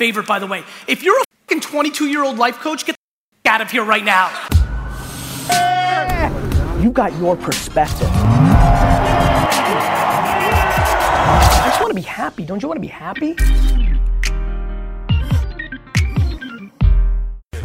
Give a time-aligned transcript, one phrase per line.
[0.00, 0.64] favorite, by the way.
[0.88, 2.96] If you're a fucking 22 year old life coach, get
[3.44, 4.30] the out of here right now.
[6.80, 8.08] You got your perspective.
[8.10, 8.46] I
[11.66, 12.46] just want to be happy.
[12.46, 13.36] Don't you want to be happy?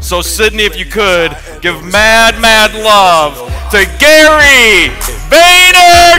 [0.01, 3.37] So, Sydney, if you could, give mad, mad love
[3.71, 4.89] to Gary
[5.31, 6.15] Vaynerchuk!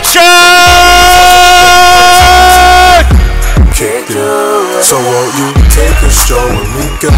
[3.77, 7.13] So won't you take a stroll with me, girl?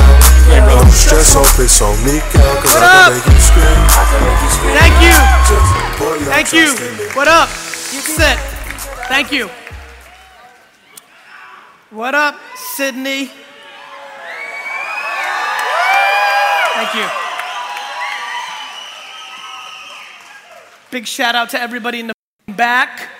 [0.66, 3.12] Don't stress, hope it's on me, girl, cause What I up?
[3.12, 3.78] can make you scream.
[3.94, 4.74] I can make you scream.
[4.74, 5.14] Thank you.
[5.46, 6.74] Just put your Thank you.
[6.74, 7.16] trust in.
[7.16, 7.48] What up?
[7.94, 8.38] You sit.
[9.06, 9.48] Thank you.
[11.90, 12.34] What up,
[12.74, 13.30] Sydney?
[16.74, 17.06] Thank you.
[20.90, 22.14] Big shout out to everybody in the
[22.54, 23.10] back.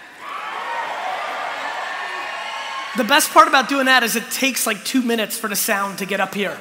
[2.97, 5.99] The best part about doing that is it takes like two minutes for the sound
[5.99, 6.59] to get up here.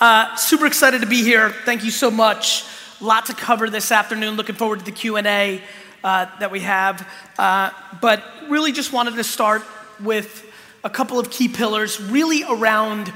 [0.00, 1.50] Uh, super excited to be here.
[1.64, 2.64] Thank you so much.
[3.00, 4.34] Lot to cover this afternoon.
[4.34, 5.62] Looking forward to the Q and A
[6.02, 7.08] uh, that we have.
[7.38, 9.62] Uh, but really, just wanted to start
[10.00, 10.44] with
[10.82, 13.12] a couple of key pillars, really around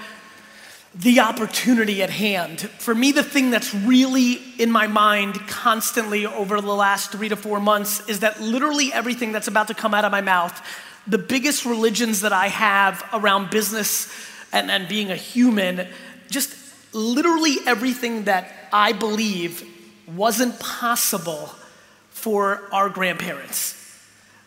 [0.94, 2.60] the opportunity at hand.
[2.60, 7.36] For me, the thing that's really in my mind constantly over the last three to
[7.36, 10.62] four months is that literally everything that's about to come out of my mouth,
[11.06, 14.12] the biggest religions that I have around business
[14.52, 15.86] and, and being a human,
[16.30, 16.54] just
[16.94, 19.64] literally everything that I believe
[20.14, 21.50] wasn't possible
[22.10, 23.76] for our grandparents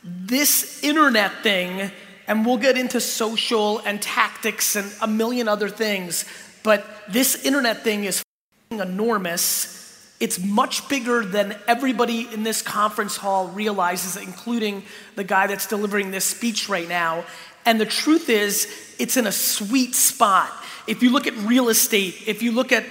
[0.04, 1.92] this internet thing,
[2.28, 6.26] and we'll get into social and tactics and a million other things,
[6.64, 8.24] but this internet thing is
[8.72, 9.76] enormous.
[10.20, 14.84] It's much bigger than everybody in this conference hall realizes, including
[15.16, 17.24] the guy that's delivering this speech right now.
[17.66, 18.68] And the truth is,
[19.00, 20.52] it's in a sweet spot.
[20.88, 22.84] If you look at real estate, if you look at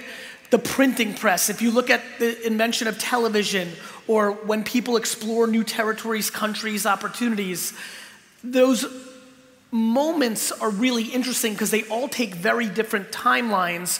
[0.49, 3.69] the printing press, if you look at the invention of television,
[4.07, 7.73] or when people explore new territories, countries, opportunities,
[8.43, 8.85] those
[9.71, 13.99] moments are really interesting because they all take very different timelines.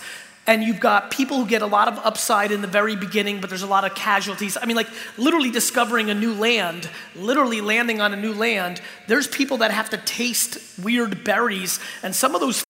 [0.50, 3.52] And you've got people who get a lot of upside in the very beginning, but
[3.52, 4.58] there's a lot of casualties.
[4.60, 8.82] I mean, like literally discovering a new land, literally landing on a new land.
[9.06, 12.64] There's people that have to taste weird berries, and some of those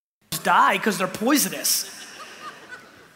[0.44, 1.90] die because they're poisonous.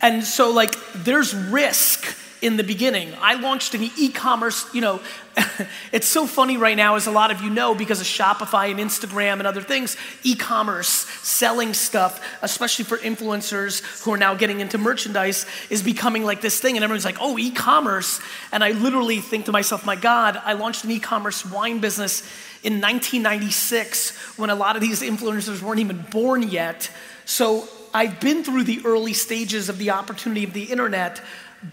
[0.02, 3.10] And so, like, there's risk in the beginning.
[3.22, 5.00] I launched an e commerce, you know,
[5.94, 8.80] it's so funny right now, as a lot of you know, because of Shopify and
[8.80, 14.60] Instagram and other things, e commerce, selling stuff, especially for influencers who are now getting
[14.60, 16.76] into merchandise, is becoming like this thing.
[16.76, 18.20] And everyone's like, oh, e commerce.
[18.52, 22.24] And I literally think to myself, my God, I launched an e commerce wine business
[22.62, 26.92] in 1996 when a lot of these influencers weren't even born yet.
[27.24, 31.22] So I've been through the early stages of the opportunity of the internet,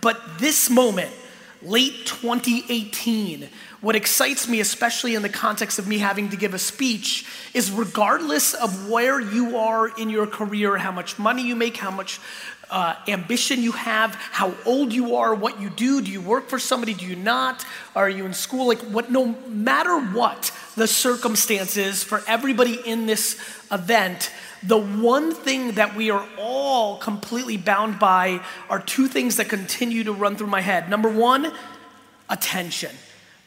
[0.00, 1.10] but this moment,
[1.62, 3.48] late 2018,
[3.80, 7.70] what excites me, especially in the context of me having to give a speech, is
[7.70, 12.20] regardless of where you are in your career, how much money you make, how much
[12.70, 16.58] uh, ambition you have, how old you are, what you do, do you work for
[16.58, 17.64] somebody, do you not,
[17.96, 23.40] are you in school, like what, no matter what the circumstances for everybody in this
[23.72, 24.30] event,
[24.62, 30.04] the one thing that we are all completely bound by are two things that continue
[30.04, 30.90] to run through my head.
[30.90, 31.52] Number one,
[32.28, 32.94] attention,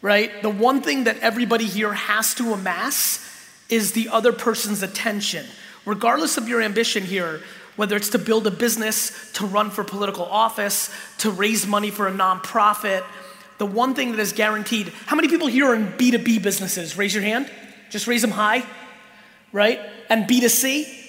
[0.02, 0.42] right?
[0.42, 3.30] The one thing that everybody here has to amass
[3.70, 5.46] is the other person's attention.
[5.86, 7.42] Regardless of your ambition here,
[7.76, 12.08] whether it's to build a business, to run for political office, to raise money for
[12.08, 13.04] a nonprofit,
[13.60, 16.98] the one thing that is guaranteed how many people here are in B2B businesses?
[16.98, 17.50] Raise your hand.
[17.90, 18.64] Just raise them high,
[19.52, 19.80] right?
[20.10, 21.02] And B2C?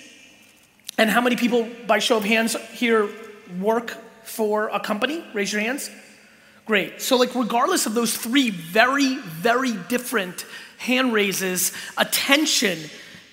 [0.96, 3.08] And how many people, by show of hands, here
[3.60, 5.24] work for a company?
[5.34, 5.90] Raise your hands.
[6.66, 7.02] Great.
[7.02, 10.46] So, like, regardless of those three very, very different
[10.78, 12.78] hand raises, attention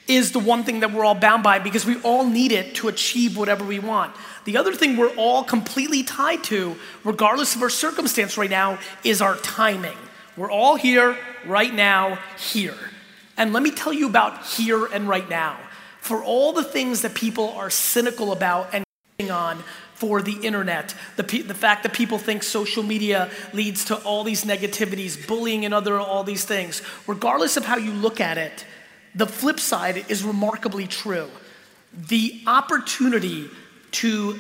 [0.08, 2.88] is the one thing that we're all bound by because we all need it to
[2.88, 4.14] achieve whatever we want.
[4.44, 9.22] The other thing we're all completely tied to, regardless of our circumstance right now, is
[9.22, 9.98] our timing.
[10.36, 12.76] We're all here, right now, here.
[13.38, 15.58] And let me tell you about here and right now.
[16.02, 18.84] For all the things that people are cynical about and
[19.30, 19.64] on
[19.94, 24.44] for the internet, the, the fact that people think social media leads to all these
[24.44, 28.66] negativities, bullying, and other all these things, regardless of how you look at it,
[29.14, 31.30] the flip side is remarkably true.
[31.94, 33.48] The opportunity
[33.92, 34.40] to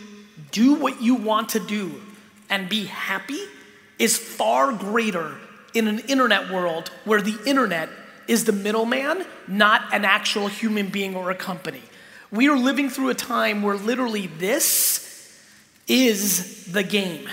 [0.49, 2.01] do what you want to do
[2.49, 3.39] and be happy
[3.99, 5.37] is far greater
[5.75, 7.89] in an internet world where the internet
[8.31, 11.81] is the middleman, not an actual human being or a company.
[12.31, 15.37] We are living through a time where literally this
[15.85, 17.27] is the game.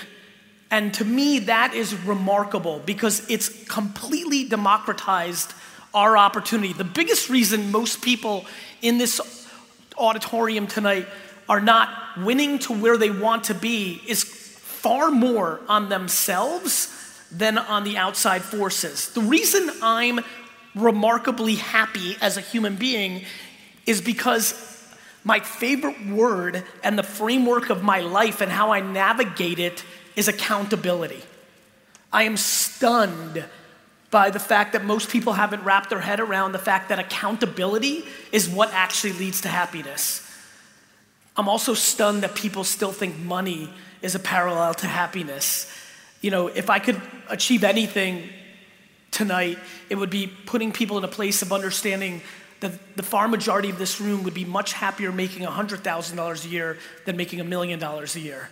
[0.72, 5.54] And to me, that is remarkable because it's completely democratized
[5.94, 6.72] our opportunity.
[6.72, 8.44] The biggest reason most people
[8.82, 9.20] in this
[9.96, 11.06] auditorium tonight
[11.48, 16.92] are not winning to where they want to be is far more on themselves
[17.30, 19.10] than on the outside forces.
[19.10, 20.18] The reason I'm
[20.74, 23.24] remarkably happy as a human being
[23.86, 24.54] is because
[25.24, 29.84] my favorite word and the framework of my life and how I navigate it
[30.16, 31.22] is accountability.
[32.12, 33.44] I am stunned
[34.10, 38.04] by the fact that most people haven't wrapped their head around the fact that accountability
[38.32, 40.24] is what actually leads to happiness.
[41.36, 45.70] I'm also stunned that people still think money is a parallel to happiness.
[46.20, 48.30] You know, if I could achieve anything
[49.10, 49.58] tonight,
[49.88, 52.22] it would be putting people in a place of understanding
[52.60, 56.78] that the far majority of this room would be much happier making $100,000 a year
[57.04, 58.50] than making a million dollars a year.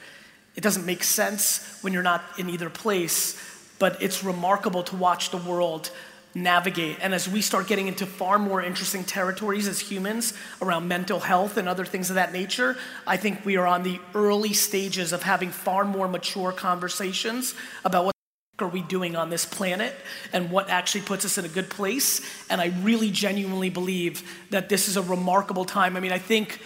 [0.55, 3.39] It doesn't make sense when you're not in either place,
[3.79, 5.91] but it's remarkable to watch the world
[6.35, 6.99] navigate.
[7.01, 11.57] And as we start getting into far more interesting territories as humans around mental health
[11.57, 12.77] and other things of that nature,
[13.07, 17.55] I think we are on the early stages of having far more mature conversations
[17.85, 18.16] about what
[18.59, 19.95] are we doing on this planet
[20.33, 22.23] and what actually puts us in a good place.
[22.49, 25.97] And I really genuinely believe that this is a remarkable time.
[25.97, 26.61] I mean, I think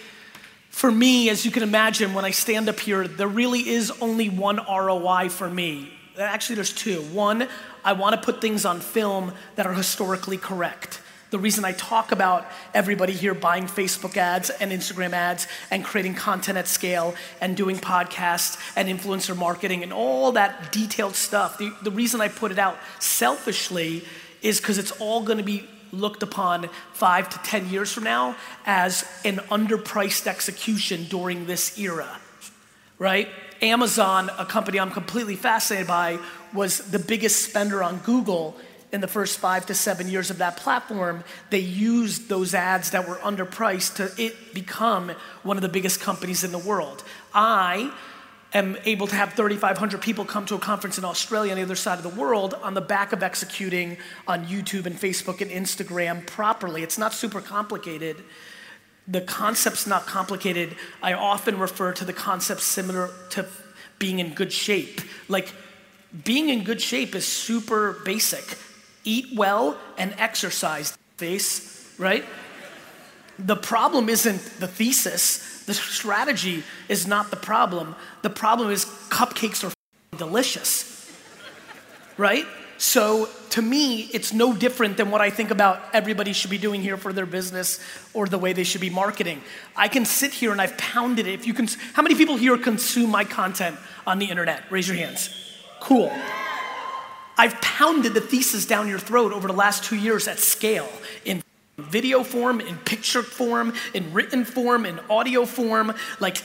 [0.69, 4.29] for me, as you can imagine, when I stand up here, there really is only
[4.29, 5.91] one ROI for me.
[6.17, 7.01] Actually, there's two.
[7.01, 7.47] One,
[7.83, 11.01] I want to put things on film that are historically correct.
[11.31, 16.15] The reason I talk about everybody here buying Facebook ads and Instagram ads and creating
[16.15, 21.73] content at scale and doing podcasts and influencer marketing and all that detailed stuff, the,
[21.83, 24.03] the reason I put it out selfishly
[24.41, 28.35] is because it's all going to be looked upon five to 10 years from now
[28.65, 32.19] as an underpriced execution during this era,
[32.99, 33.29] right?
[33.61, 36.19] Amazon, a company I'm completely fascinated by,
[36.53, 38.57] was the biggest spender on Google
[38.91, 43.07] in the first five to seven years of that platform, they used those ads that
[43.07, 45.11] were underpriced to it become
[45.43, 47.03] one of the biggest companies in the world.
[47.33, 47.93] I
[48.53, 51.75] am able to have 3,500 people come to a conference in Australia on the other
[51.75, 53.97] side of the world on the back of executing
[54.27, 56.83] on YouTube and Facebook and Instagram properly.
[56.83, 58.17] It's not super complicated.
[59.07, 60.75] The concept's not complicated.
[61.01, 63.47] I often refer to the concept similar to
[63.99, 64.99] being in good shape.
[65.29, 65.53] Like,
[66.25, 68.57] being in good shape is super basic
[69.03, 72.25] eat well and exercise face, right?
[73.39, 75.63] The problem isn't the thesis.
[75.65, 77.95] The strategy is not the problem.
[78.21, 79.73] The problem is cupcakes are
[80.17, 81.11] delicious,
[82.17, 82.45] right?
[82.77, 86.81] So to me, it's no different than what I think about everybody should be doing
[86.81, 87.79] here for their business
[88.13, 89.41] or the way they should be marketing.
[89.75, 91.33] I can sit here and I've pounded it.
[91.33, 93.77] If you can, how many people here consume my content
[94.07, 94.63] on the internet?
[94.71, 95.29] Raise your hands.
[95.79, 96.11] Cool.
[97.37, 100.89] I've pounded the thesis down your throat over the last two years at scale
[101.25, 101.41] in
[101.77, 105.93] video form, in picture form, in written form, in audio form.
[106.19, 106.37] Like,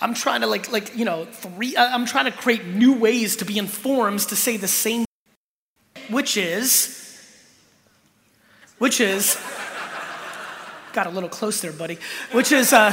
[0.00, 1.76] I'm trying to like like you know three.
[1.76, 5.06] I'm trying to create new ways to be in forms to say the same,
[6.10, 7.00] which is,
[8.78, 9.38] which is,
[10.92, 11.98] got a little close there, buddy.
[12.32, 12.92] Which is, uh,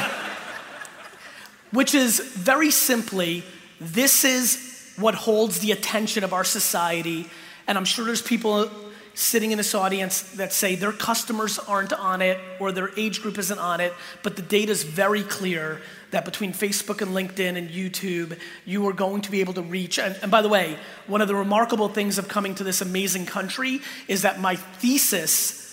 [1.71, 3.43] which is very simply,
[3.79, 4.71] this is
[5.01, 7.29] what holds the attention of our society
[7.67, 8.70] and I'm sure there's people
[9.13, 13.38] sitting in this audience that say their customers aren't on it or their age group
[13.38, 13.93] isn't on it,
[14.24, 15.81] but the data is very clear
[16.12, 20.00] that between Facebook and LinkedIn and YouTube, you are going to be able to reach.
[20.00, 20.77] And, and, by the way,
[21.08, 25.71] one of the remarkable things of coming to this amazing country is that my thesis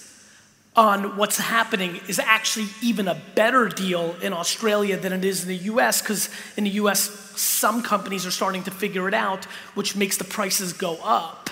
[0.79, 5.49] on what's happening is actually even a better deal in Australia than it is in
[5.49, 7.01] the US, because in the US,
[7.35, 9.45] some companies are starting to figure it out,
[9.75, 11.51] which makes the prices go up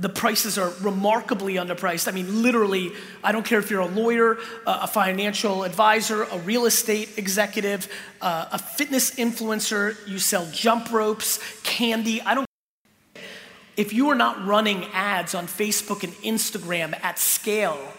[0.00, 2.06] the prices are remarkably underpriced.
[2.06, 2.92] I mean, literally,
[3.24, 8.46] I don't care if you're a lawyer, a financial advisor, a real estate executive, uh,
[8.52, 12.22] a fitness influencer, you sell jump ropes, candy.
[12.22, 12.46] I don't.
[13.76, 17.92] If you are not running ads on Facebook and Instagram at scale,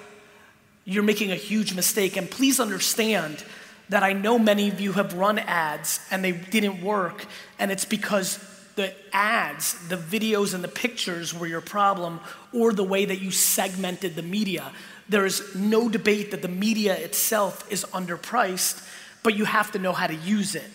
[0.90, 2.18] you're making a huge mistake.
[2.18, 3.44] And please understand
[3.90, 7.26] that I know many of you have run ads and they didn't work,
[7.60, 8.40] and it's because
[8.76, 12.20] the ads, the videos, and the pictures were your problem,
[12.54, 14.72] or the way that you segmented the media.
[15.10, 18.88] There is no debate that the media itself is underpriced,
[19.22, 20.72] but you have to know how to use it.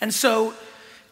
[0.00, 0.54] And so,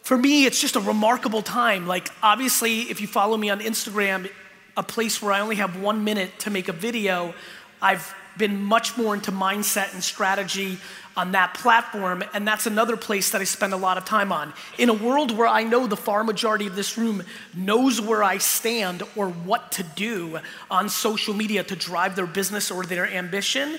[0.01, 1.87] for me, it's just a remarkable time.
[1.87, 4.29] Like, obviously, if you follow me on Instagram,
[4.75, 7.33] a place where I only have one minute to make a video,
[7.81, 10.77] I've been much more into mindset and strategy
[11.17, 14.53] on that platform, and that's another place that I spend a lot of time on.
[14.77, 17.23] In a world where I know the far majority of this room
[17.53, 22.71] knows where I stand or what to do on social media to drive their business
[22.71, 23.77] or their ambition,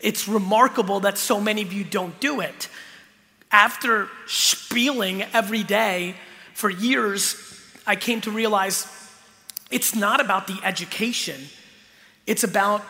[0.00, 2.68] it's remarkable that so many of you don't do it.
[3.50, 6.16] After spieling every day
[6.52, 7.36] for years,
[7.86, 8.86] I came to realize
[9.70, 11.40] it's not about the education,
[12.26, 12.84] it's about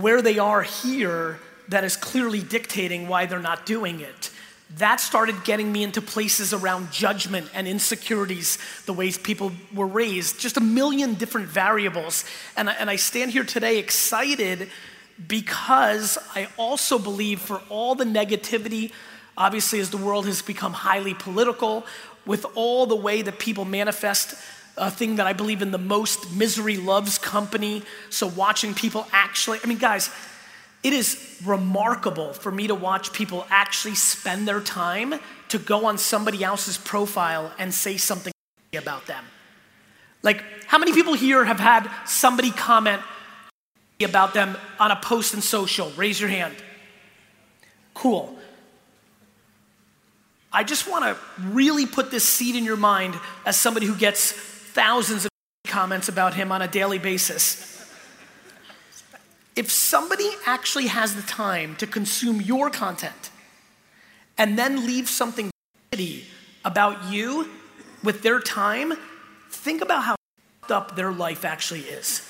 [0.00, 4.30] where they are here that is clearly dictating why they're not doing it.
[4.78, 10.40] That started getting me into places around judgment and insecurities, the ways people were raised,
[10.40, 12.24] just a million different variables.
[12.56, 14.70] And I, and I stand here today excited
[15.28, 18.92] because I also believe for all the negativity,
[19.36, 21.84] obviously, as the world has become highly political,
[22.24, 24.36] with all the way that people manifest
[24.76, 27.82] a thing that I believe in the most misery loves company.
[28.10, 30.10] So watching people actually, I mean, guys,
[30.82, 35.14] it is remarkable for me to watch people actually spend their time
[35.48, 38.32] to go on somebody else's profile and say something
[38.76, 39.24] about them.
[40.22, 43.02] Like, how many people here have had somebody comment
[44.02, 45.90] about them on a post in social?
[45.90, 46.54] Raise your hand.
[47.94, 48.36] Cool.
[50.52, 53.14] I just want to really put this seed in your mind
[53.46, 55.30] as somebody who gets thousands of
[55.66, 57.68] comments about him on a daily basis.
[59.54, 63.30] If somebody actually has the time to consume your content
[64.38, 65.50] and then leave something
[66.64, 67.50] about you
[68.02, 68.94] with their time,
[69.50, 70.16] think about how
[70.70, 72.26] up their life actually is.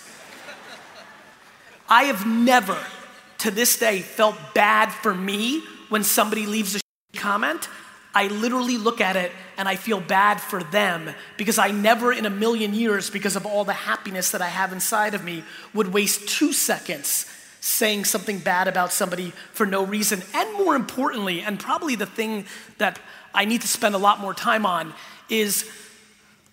[1.88, 2.78] I have never,
[3.38, 6.80] to this day, felt bad for me when somebody leaves a
[7.16, 7.68] comment.
[8.14, 12.26] I literally look at it and I feel bad for them because I never in
[12.26, 15.92] a million years, because of all the happiness that I have inside of me, would
[15.92, 17.26] waste two seconds
[17.60, 20.22] saying something bad about somebody for no reason.
[20.34, 22.44] And more importantly, and probably the thing
[22.78, 22.98] that
[23.32, 24.92] I need to spend a lot more time on,
[25.28, 25.70] is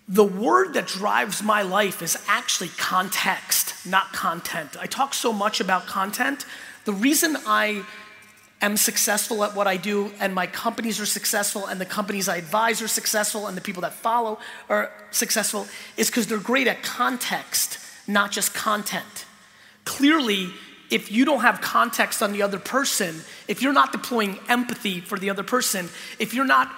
[0.08, 4.76] the word that drives my life is actually context, not content.
[4.80, 6.46] I talk so much about content.
[6.84, 7.84] The reason I
[8.62, 12.36] am successful at what I do, and my companies are successful, and the companies I
[12.36, 14.38] advise are successful, and the people that follow
[14.68, 19.24] are successful, is because they're great at context, not just content.
[19.84, 20.50] Clearly,
[20.90, 25.18] if you don't have context on the other person, if you're not deploying empathy for
[25.18, 25.88] the other person,
[26.18, 26.70] if you're not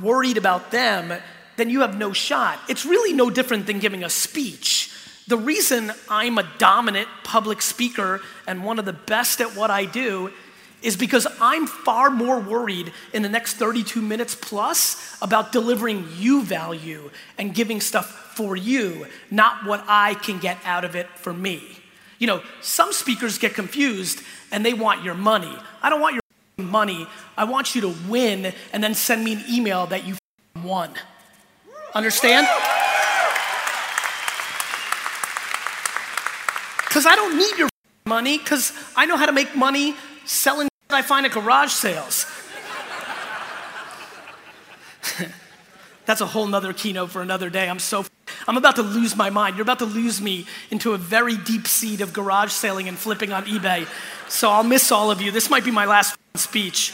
[0.00, 1.12] worried about them,
[1.56, 2.58] then you have no shot.
[2.68, 4.92] It's really no different than giving a speech.
[5.26, 9.84] The reason I'm a dominant public speaker and one of the best at what I
[9.84, 10.32] do
[10.86, 16.44] is because I'm far more worried in the next 32 minutes plus about delivering you
[16.44, 21.32] value and giving stuff for you, not what I can get out of it for
[21.32, 21.60] me.
[22.20, 25.52] You know, some speakers get confused and they want your money.
[25.82, 27.08] I don't want your money.
[27.36, 30.14] I want you to win and then send me an email that you
[30.62, 30.90] won.
[31.94, 32.46] Understand?
[36.84, 37.68] Because I don't need your
[38.06, 42.26] money because I know how to make money selling I find at garage sales.
[46.06, 47.68] That's a whole nother keynote for another day.
[47.68, 48.06] I'm so,
[48.46, 49.56] I'm about to lose my mind.
[49.56, 53.32] You're about to lose me into a very deep seed of garage selling and flipping
[53.32, 53.88] on eBay.
[54.28, 55.32] So I'll miss all of you.
[55.32, 56.92] This might be my last speech.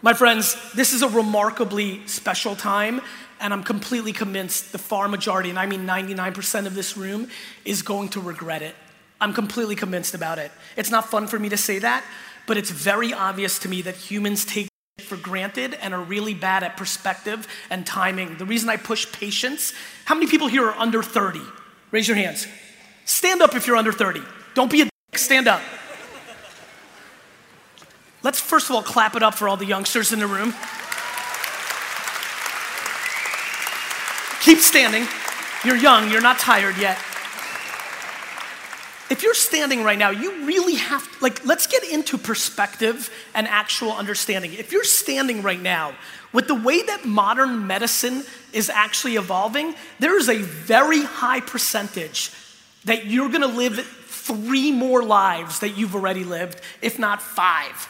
[0.00, 3.00] My friends, this is a remarkably special time,
[3.40, 7.28] and I'm completely convinced the far majority, and I mean 99% of this room,
[7.64, 8.76] is going to regret it.
[9.20, 10.52] I'm completely convinced about it.
[10.76, 12.04] It's not fun for me to say that,
[12.46, 14.68] but it's very obvious to me that humans take
[15.00, 18.36] for granted and are really bad at perspective and timing.
[18.36, 19.72] The reason I push patience,
[20.04, 21.40] how many people here are under 30?
[21.90, 22.46] Raise your hands.
[23.04, 24.20] Stand up if you're under 30.
[24.54, 25.62] Don't be a dick, stand up.
[28.22, 30.52] Let's first of all clap it up for all the youngsters in the room.
[34.42, 35.06] Keep standing.
[35.64, 36.98] You're young, you're not tired yet
[39.10, 43.48] if you're standing right now, you really have, to, like, let's get into perspective and
[43.48, 44.52] actual understanding.
[44.54, 45.94] If you're standing right now,
[46.32, 52.32] with the way that modern medicine is actually evolving, there is a very high percentage
[52.84, 57.88] that you're gonna live three more lives that you've already lived, if not five.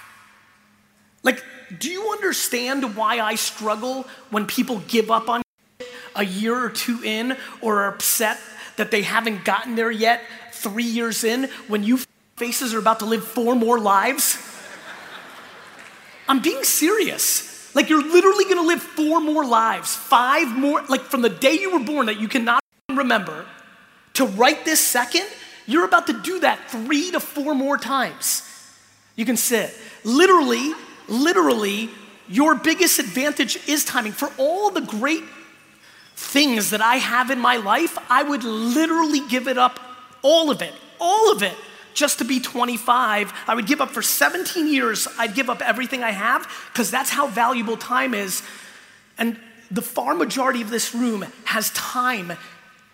[1.24, 1.42] Like,
[1.78, 5.42] do you understand why I struggle when people give up on
[6.14, 8.38] a year or two in or are upset
[8.76, 10.22] that they haven't gotten there yet
[10.58, 11.98] three years in when you
[12.36, 14.38] faces are about to live four more lives?
[16.28, 17.74] I'm being serious.
[17.74, 21.72] Like you're literally gonna live four more lives, five more, like from the day you
[21.72, 23.46] were born that you cannot remember
[24.14, 25.24] to right this second,
[25.66, 28.42] You're about to do that three to four more times.
[29.16, 29.72] You can sit.
[30.02, 30.72] Literally,
[31.08, 31.90] literally,
[32.26, 34.12] your biggest advantage is timing.
[34.12, 35.24] For all the great
[36.16, 39.78] things that I have in my life, I would literally give it up,
[40.22, 41.54] all of it, all of it,
[41.94, 43.32] just to be 25.
[43.46, 47.10] I would give up for 17 years, I'd give up everything I have, because that's
[47.10, 48.42] how valuable time is.
[49.18, 49.38] And
[49.70, 52.32] the far majority of this room has time,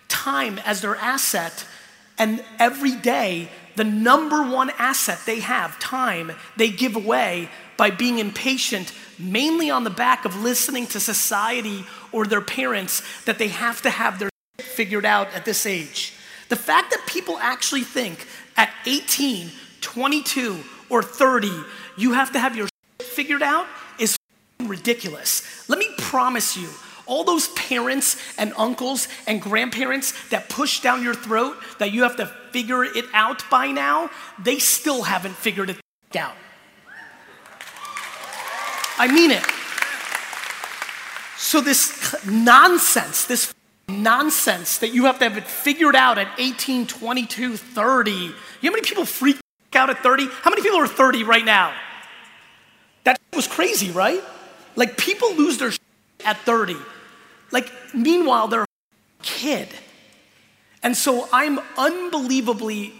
[0.08, 1.66] time as their asset.
[2.18, 8.18] And every day, the number one asset they have, time, they give away by being
[8.18, 13.82] impatient, mainly on the back of listening to society or their parents that they have
[13.82, 16.14] to have their figured out at this age.
[16.48, 20.58] The fact that people actually think at 18, 22,
[20.90, 21.50] or 30,
[21.96, 22.68] you have to have your
[23.00, 23.66] figured out
[23.98, 24.16] is
[24.60, 25.68] ridiculous.
[25.68, 26.68] Let me promise you,
[27.06, 32.16] all those parents and uncles and grandparents that push down your throat that you have
[32.16, 34.10] to figure it out by now,
[34.42, 35.78] they still haven't figured it
[36.16, 36.34] out.
[38.96, 39.44] I mean it.
[41.36, 43.53] So, this nonsense, this
[43.88, 48.10] nonsense that you have to have it figured out at 18, 22, 30.
[48.10, 49.38] You know how many people freak
[49.74, 50.26] out at 30?
[50.42, 51.74] How many people are 30 right now?
[53.04, 54.22] That was crazy, right?
[54.76, 55.72] Like, people lose their
[56.24, 56.76] at 30.
[57.50, 58.66] Like, meanwhile, they're a
[59.22, 59.68] kid.
[60.82, 62.92] And so I'm unbelievably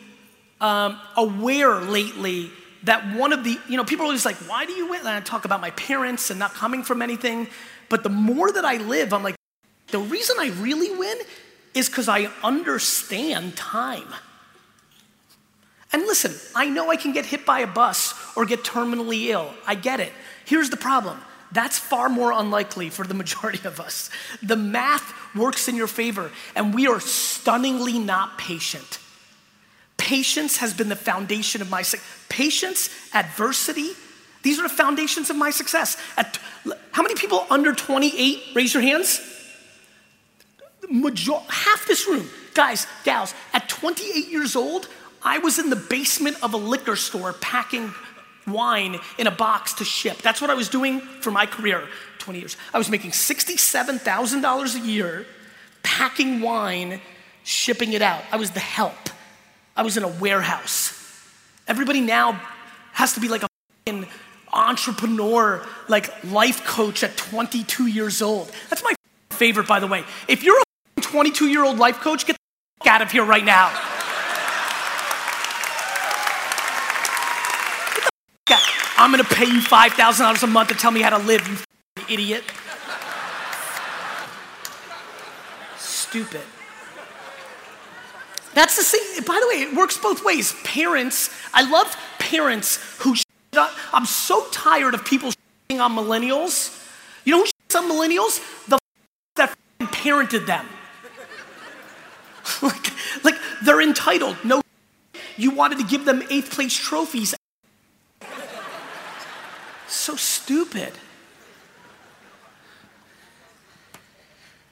[0.61, 2.51] um, aware lately
[2.85, 5.01] that one of the, you know, people are always like, why do you win?
[5.01, 7.49] And I talk about my parents and not coming from anything.
[7.89, 9.37] But the more that I live, I'm like,
[9.95, 11.17] the reason I really win
[11.73, 14.13] is because I understand time.
[15.93, 19.55] And listen, I know I can get hit by a bus or get terminally ill.
[19.65, 20.13] I get it.
[20.47, 21.21] Here's the problem
[21.53, 24.11] that's far more unlikely for the majority of us.
[24.43, 28.99] The math works in your favor, and we are stunningly not patient.
[29.97, 32.27] Patience has been the foundation of my success.
[32.29, 33.91] Patience, adversity,
[34.43, 35.97] these are the foundations of my success.
[36.17, 36.41] At,
[36.91, 38.43] how many people under 28?
[38.57, 39.21] Raise your hands.
[40.91, 44.89] Major, half this room, guys, gals, at 28 years old,
[45.23, 47.93] I was in the basement of a liquor store packing
[48.47, 50.19] wine in a box to ship.
[50.19, 52.57] That's what I was doing for my career, 20 years.
[52.73, 55.27] I was making $67,000 a year
[55.83, 57.01] packing wine,
[57.43, 58.23] shipping it out.
[58.33, 59.11] I was the help.
[59.77, 60.93] I was in a warehouse.
[61.67, 62.41] Everybody now
[62.93, 63.49] has to be like a
[63.87, 64.07] fucking
[64.53, 68.51] entrepreneur, like life coach at 22 years old.
[68.71, 68.95] That's my
[69.31, 70.05] favorite, by the way.
[70.29, 70.63] If you're a
[71.05, 72.37] 22 year old life coach, get
[72.83, 73.73] the out of here right now.
[78.97, 82.45] I'm gonna pay you $5,000 a month to tell me how to live, you idiot.
[85.77, 86.43] Stupid.
[88.55, 90.55] That's the same, by the way, it works both ways.
[90.63, 93.17] Parents, I love parents who,
[93.93, 95.33] I'm so tired of people
[95.71, 96.81] on millennials.
[97.25, 98.41] You know who on millennials?
[98.69, 98.79] The
[99.37, 100.67] that parented them.
[102.63, 102.93] like,
[103.25, 104.37] like, they're entitled.
[104.45, 104.63] No,
[105.37, 107.35] you wanted to give them eighth place trophies
[110.05, 110.93] so stupid.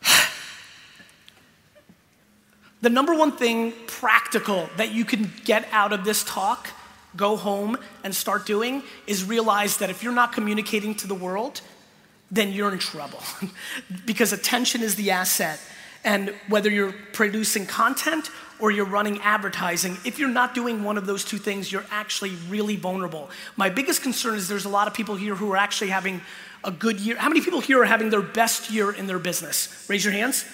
[2.82, 6.68] the number one thing practical that you can get out of this talk,
[7.16, 11.62] go home and start doing, is realize that if you're not communicating to the world,
[12.30, 13.22] then you're in trouble.
[14.06, 15.58] because attention is the asset.
[16.04, 21.06] And whether you're producing content or you're running advertising, if you're not doing one of
[21.06, 23.30] those two things, you're actually really vulnerable.
[23.56, 26.20] My biggest concern is there's a lot of people here who are actually having
[26.64, 27.16] a good year.
[27.16, 29.86] How many people here are having their best year in their business?
[29.88, 30.44] Raise your hands.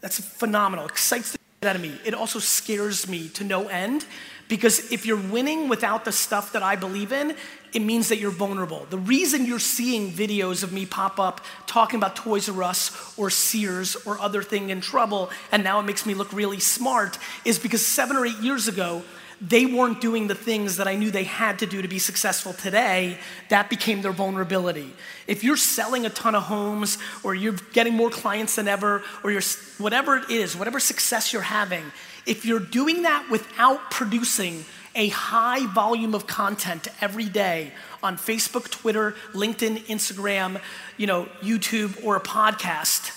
[0.00, 0.86] That's phenomenal.
[0.86, 1.98] Excites the out of me.
[2.04, 4.06] It also scares me to no end
[4.48, 7.36] because if you're winning without the stuff that I believe in,
[7.74, 8.86] it means that you're vulnerable.
[8.88, 13.28] The reason you're seeing videos of me pop up talking about Toys R Us or
[13.28, 17.58] Sears or other thing in trouble, and now it makes me look really smart, is
[17.58, 19.02] because seven or eight years ago,
[19.40, 22.52] they weren't doing the things that I knew they had to do to be successful
[22.54, 23.18] today.
[23.50, 24.92] That became their vulnerability.
[25.28, 29.30] If you're selling a ton of homes, or you're getting more clients than ever, or
[29.30, 29.42] you're
[29.76, 31.84] whatever it is, whatever success you're having,
[32.28, 34.64] if you're doing that without producing
[34.94, 40.60] a high volume of content every day on Facebook, Twitter, LinkedIn, Instagram,
[40.96, 43.14] you know, YouTube, or a podcast,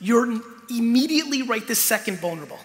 [0.00, 2.58] you're immediately right this second vulnerable.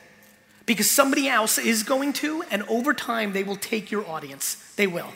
[0.65, 4.55] Because somebody else is going to, and over time, they will take your audience.
[4.75, 5.11] They will.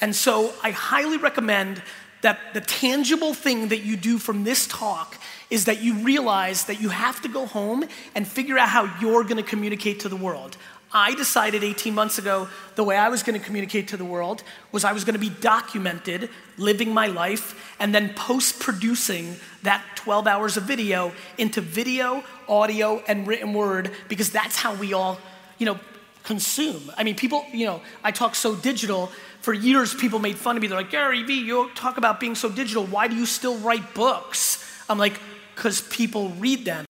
[0.00, 1.82] And so I highly recommend
[2.20, 5.16] that the tangible thing that you do from this talk
[5.50, 7.84] is that you realize that you have to go home
[8.14, 10.56] and figure out how you're gonna communicate to the world.
[10.92, 14.84] I decided 18 months ago the way I was gonna communicate to the world was
[14.84, 20.56] I was gonna be documented, living my life, and then post producing that 12 hours
[20.56, 25.18] of video into video, audio, and written word because that's how we all,
[25.58, 25.78] you know,
[26.24, 26.90] consume.
[26.96, 29.12] I mean, people, you know, I talk so digital.
[29.40, 30.68] For years, people made fun of me.
[30.68, 32.84] They're like, Gary Vee, you talk about being so digital.
[32.84, 34.64] Why do you still write books?
[34.88, 35.18] I'm like,
[35.54, 36.84] because people read them.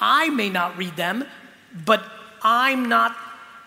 [0.00, 1.24] I may not read them,
[1.84, 2.04] but
[2.42, 3.16] I'm not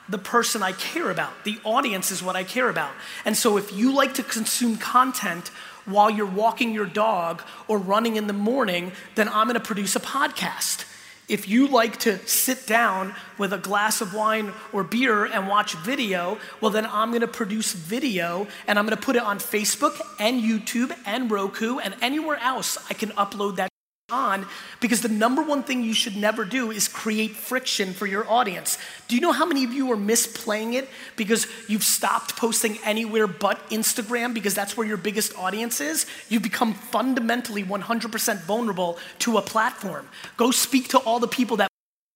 [0.10, 1.44] the person I care about.
[1.44, 2.92] The audience is what I care about.
[3.24, 5.48] And so if you like to consume content
[5.86, 10.00] while you're walking your dog or running in the morning, then I'm gonna produce a
[10.00, 10.86] podcast.
[11.28, 15.76] If you like to sit down with a glass of wine or beer and watch
[15.76, 20.42] video, well, then I'm gonna produce video and I'm gonna put it on Facebook and
[20.42, 23.75] YouTube and Roku and anywhere else I can upload that
[24.12, 24.46] on
[24.82, 28.78] because the number one thing you should never do is create friction for your audience.
[29.08, 33.26] Do you know how many of you are misplaying it because you've stopped posting anywhere
[33.26, 36.06] but Instagram because that's where your biggest audience is?
[36.30, 40.08] You've become fundamentally 100% vulnerable to a platform.
[40.38, 41.70] Go speak to all the people that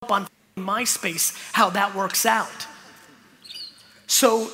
[0.03, 2.67] up on MySpace how that works out.
[4.05, 4.51] So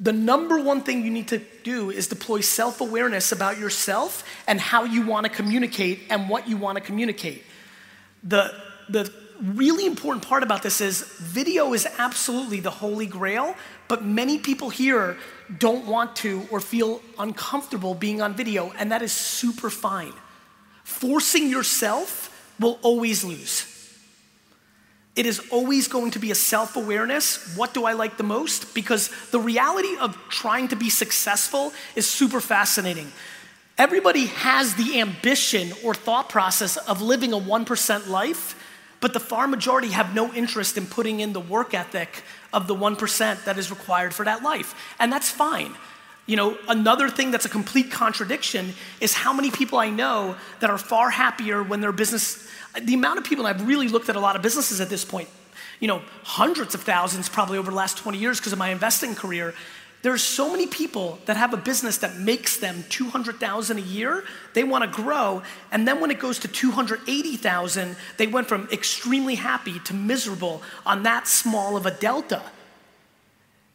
[0.00, 4.60] the number one thing you need to do is deploy self awareness about yourself and
[4.60, 7.44] how you want to communicate and what you want to communicate.
[8.24, 8.52] The,
[8.88, 13.54] the really important part about this is video is absolutely the holy grail,
[13.88, 15.16] but many people here
[15.58, 20.12] don't want to or feel uncomfortable being on video, and that is super fine.
[20.82, 23.73] Forcing yourself will always lose.
[25.16, 27.56] It is always going to be a self awareness.
[27.56, 28.74] What do I like the most?
[28.74, 33.12] Because the reality of trying to be successful is super fascinating.
[33.78, 38.54] Everybody has the ambition or thought process of living a 1% life,
[39.00, 42.22] but the far majority have no interest in putting in the work ethic
[42.52, 44.74] of the 1% that is required for that life.
[45.00, 45.74] And that's fine.
[46.26, 50.70] You know, another thing that's a complete contradiction is how many people I know that
[50.70, 52.48] are far happier when their business
[52.82, 55.28] the amount of people, I've really looked at a lot of businesses at this point,
[55.80, 59.14] you know, hundreds of thousands probably over the last 20 years because of my investing
[59.14, 59.54] career.
[60.02, 64.24] There's so many people that have a business that makes them 200,000 a year.
[64.52, 69.36] They want to grow, and then when it goes to 280,000, they went from extremely
[69.36, 72.42] happy to miserable on that small of a delta.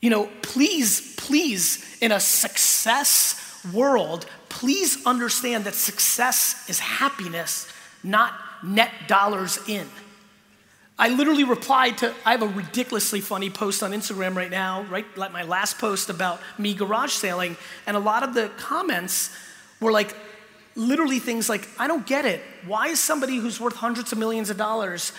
[0.01, 7.67] You know, please, please, in a success world, please understand that success is happiness,
[8.03, 9.87] not net dollars in.
[10.97, 15.05] I literally replied to, I have a ridiculously funny post on Instagram right now, right?
[15.17, 17.55] Like my last post about me garage sailing,
[17.87, 19.33] and a lot of the comments
[19.79, 20.13] were like,
[20.75, 22.41] literally things like, I don't get it.
[22.65, 25.13] Why is somebody who's worth hundreds of millions of dollars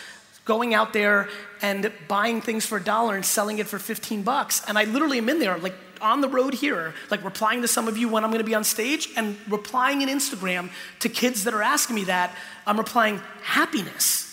[0.45, 1.29] going out there
[1.63, 4.63] and buying things for a dollar and selling it for 15 bucks?
[4.69, 7.89] And I literally am in there, like, on the road here, like replying to some
[7.89, 11.55] of you when I'm gonna be on stage and replying in Instagram to kids that
[11.55, 12.35] are asking me that,
[12.67, 14.27] I'm replying, happiness.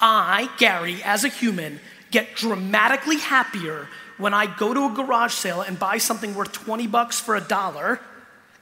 [0.00, 1.80] I, Gary, as a human,
[2.10, 6.86] get dramatically happier when I go to a garage sale and buy something worth 20
[6.86, 8.00] bucks for a dollar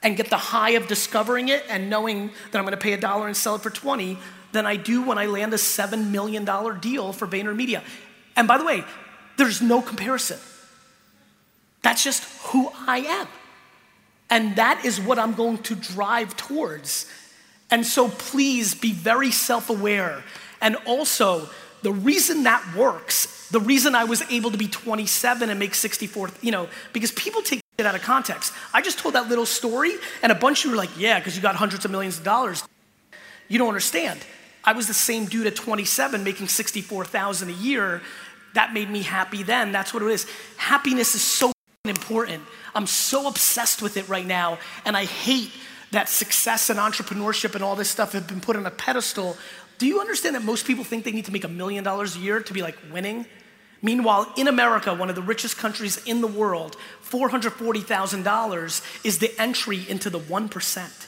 [0.03, 3.27] and get the high of discovering it and knowing that I'm gonna pay a dollar
[3.27, 4.17] and sell it for 20
[4.51, 6.45] than I do when I land a $7 million
[6.79, 7.83] deal for VaynerMedia.
[8.35, 8.83] And by the way,
[9.37, 10.39] there's no comparison.
[11.85, 13.27] That's just who I am.
[14.31, 17.05] And that is what I'm going to drive towards.
[17.69, 20.23] And so please be very self aware.
[20.59, 21.47] And also,
[21.83, 26.31] the reason that works, the reason I was able to be 27 and make 64,
[26.41, 28.51] you know, because people take it out of context.
[28.73, 29.91] I just told that little story,
[30.23, 32.23] and a bunch of you were like, yeah, because you got hundreds of millions of
[32.23, 32.63] dollars.
[33.47, 34.21] You don't understand.
[34.63, 38.01] I was the same dude at 27 making 64,000 a year.
[38.55, 39.71] That made me happy then.
[39.71, 40.25] That's what it is.
[40.57, 41.51] Happiness is so
[41.89, 42.43] important.
[42.73, 45.51] I'm so obsessed with it right now, and I hate
[45.91, 49.37] that success and entrepreneurship and all this stuff have been put on a pedestal.
[49.77, 52.19] Do you understand that most people think they need to make a million dollars a
[52.19, 53.25] year to be like winning?
[53.81, 56.75] Meanwhile, in America, one of the richest countries in the world,
[57.07, 61.07] $440,000 is the entry into the 1%.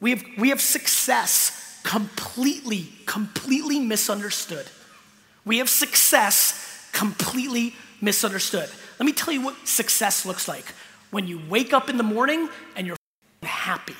[0.00, 4.66] We have, we have success completely, completely misunderstood.
[5.44, 8.68] We have success completely misunderstood.
[8.98, 10.66] Let me tell you what success looks like
[11.10, 12.96] when you wake up in the morning and you're
[13.42, 13.94] happy.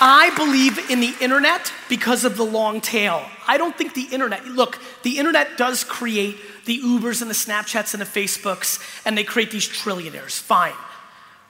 [0.00, 3.24] I believe in the internet because of the long tail.
[3.48, 7.94] I don't think the internet, look, the internet does create the Ubers and the Snapchats
[7.94, 10.74] and the Facebooks, and they create these trillionaires, fine.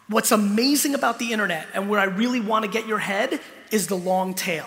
[0.09, 3.39] What's amazing about the internet and where I really want to get your head
[3.71, 4.67] is the long tail.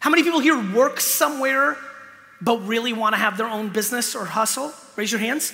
[0.00, 1.76] How many people here work somewhere
[2.40, 4.72] but really want to have their own business or hustle?
[4.96, 5.52] Raise your hands.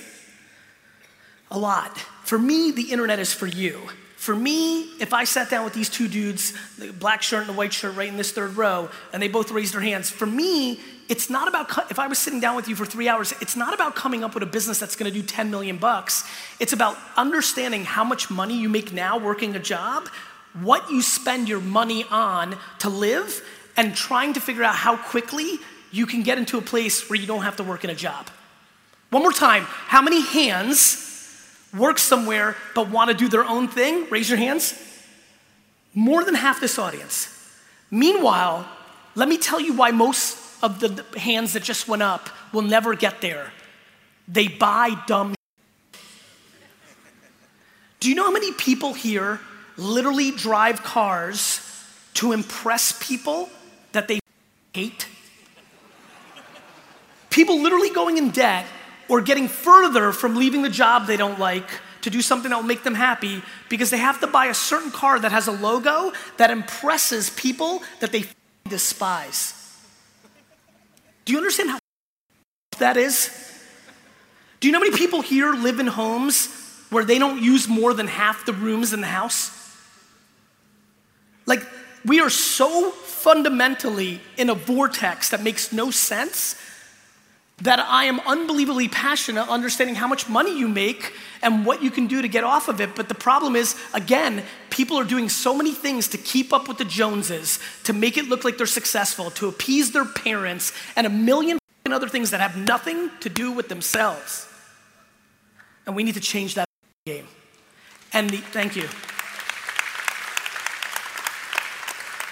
[1.51, 1.97] A lot.
[2.25, 3.81] For me, the internet is for you.
[4.17, 7.53] For me, if I sat down with these two dudes, the black shirt and the
[7.53, 10.81] white shirt right in this third row, and they both raised their hands, for me,
[11.11, 13.75] it's not about, if I was sitting down with you for three hours, it's not
[13.75, 16.25] about coming up with a business that's gonna do 10 million bucks.
[16.59, 20.09] It's about understanding how much money you make now working a job,
[20.55, 23.43] what you spend your money on to live,
[23.77, 25.59] and trying to figure out how quickly
[25.91, 28.29] you can get into a place where you don't have to work in a job.
[29.11, 31.01] One more time, how many hands
[31.73, 34.09] work somewhere but want to do their own thing?
[34.11, 34.75] Raise your hands.
[35.95, 37.31] More than half this audience.
[37.91, 38.69] Meanwhile,
[39.15, 42.95] let me tell you why most of the hands that just went up will never
[42.97, 43.53] get there.
[44.27, 45.35] They buy dumb.
[48.01, 49.41] Do you know how many people here
[49.77, 51.61] literally drive cars
[52.15, 53.49] to impress people
[53.95, 54.21] that they
[54.73, 55.09] hate?
[57.31, 58.67] People literally going in debt
[59.09, 61.69] or getting further from leaving the job they don't like
[62.03, 64.91] to do something that will make them happy because they have to buy a certain
[64.91, 68.25] car that has a logo that impresses people that they
[68.69, 69.55] despise.
[71.25, 71.79] Do you understand how
[72.79, 73.31] that is?
[74.61, 76.49] Do you know how many people here live in homes
[76.91, 79.51] where they don't use more than half the rooms in the house?
[81.47, 81.67] Like,
[82.05, 86.57] we are so fundamentally in a vortex that makes no sense
[87.59, 92.07] that I am unbelievably passionate understanding how much money you make and what you can
[92.09, 92.97] do to get off of it.
[92.97, 96.79] But the problem is, again, people are doing so many things to keep up with
[96.79, 101.11] the Joneses, to make it look like they're successful, to appease their parents, and a
[101.11, 104.49] million other things that have nothing to do with themselves.
[105.87, 106.69] And we need to change that
[107.07, 107.27] game.
[108.12, 108.88] And the, thank you.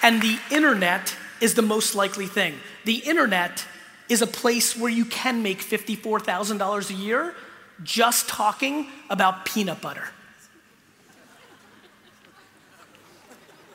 [0.02, 2.54] And the internet is the most likely thing.
[2.84, 3.64] The internet
[4.08, 7.34] is a place where you can make $54,000 a year
[7.82, 10.08] just talking about peanut butter.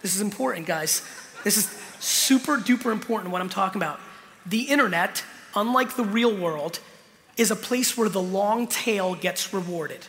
[0.01, 1.01] This is important, guys.
[1.43, 1.65] This is
[1.99, 3.99] super duper important what I'm talking about.
[4.45, 5.23] The internet,
[5.55, 6.79] unlike the real world,
[7.35, 10.07] is a place where the long tail gets rewarded.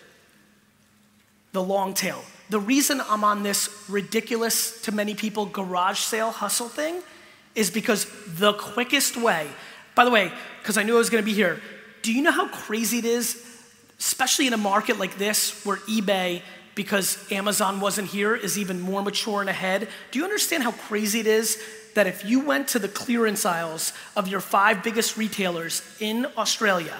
[1.52, 2.22] The long tail.
[2.50, 7.02] The reason I'm on this ridiculous to many people garage sale hustle thing
[7.54, 9.48] is because the quickest way
[9.98, 10.30] by the way,
[10.62, 11.60] because I knew I was to be here,
[12.02, 13.44] do you know how crazy it is,
[13.98, 16.42] especially in a market like this where eBay,
[16.76, 19.88] because Amazon wasn't here, is even more mature and ahead?
[20.12, 21.60] Do you understand how crazy it is
[21.96, 26.94] that if you went to the clearance aisles of your five biggest retailers in Australia,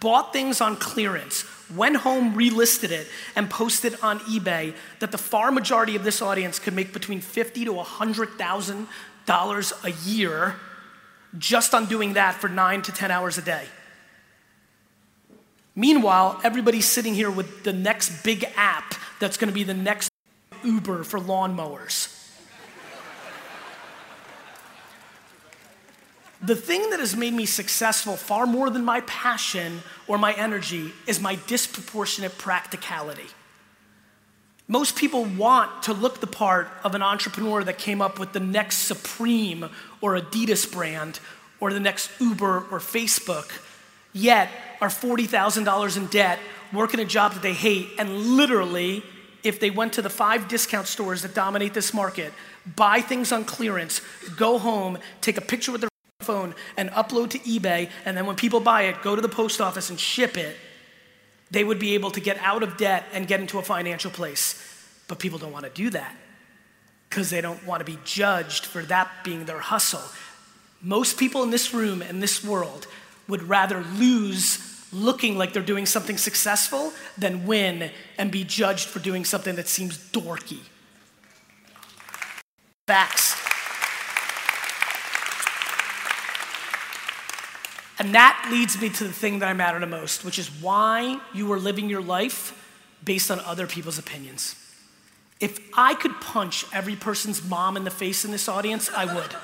[0.00, 5.50] bought things on clearance, went home, relisted it, and posted on eBay, that the far
[5.50, 8.86] majority of this audience could make between fifty to hundred thousand
[9.26, 10.56] dollars a year
[11.38, 13.64] just on doing that for nine to 10 hours a day.
[15.74, 20.10] Meanwhile, everybody's sitting here with the next big app that's gonna be the next
[20.62, 22.21] Uber for lawnmowers.
[26.42, 30.92] The thing that has made me successful far more than my passion or my energy
[31.06, 33.28] is my disproportionate practicality.
[34.66, 38.40] Most people want to look the part of an entrepreneur that came up with the
[38.40, 39.68] next Supreme
[40.00, 41.20] or Adidas brand
[41.60, 43.52] or the next Uber or Facebook,
[44.12, 44.48] yet
[44.80, 46.40] are $40,000 in debt,
[46.72, 49.04] working a job that they hate, and literally,
[49.44, 52.32] if they went to the five discount stores that dominate this market,
[52.74, 54.00] buy things on clearance,
[54.36, 55.91] go home, take a picture with their
[56.22, 59.60] phone, and upload to eBay, and then when people buy it, go to the post
[59.60, 60.56] office and ship it
[61.52, 64.58] they would be able to get out of debt and get into a financial place.
[65.06, 66.16] But people don't want to do that
[67.08, 70.02] because they don't want to be judged for that being their hustle.
[70.80, 72.86] Most people in this room and this world
[73.28, 78.98] would rather lose looking like they're doing something successful than win and be judged for
[78.98, 80.60] doing something that seems dorky.
[82.86, 83.41] Facts.
[87.98, 91.20] And that leads me to the thing that I matter the most, which is why
[91.34, 92.58] you are living your life
[93.04, 94.56] based on other people's opinions.
[95.40, 99.34] If I could punch every person's mom in the face in this audience, I would.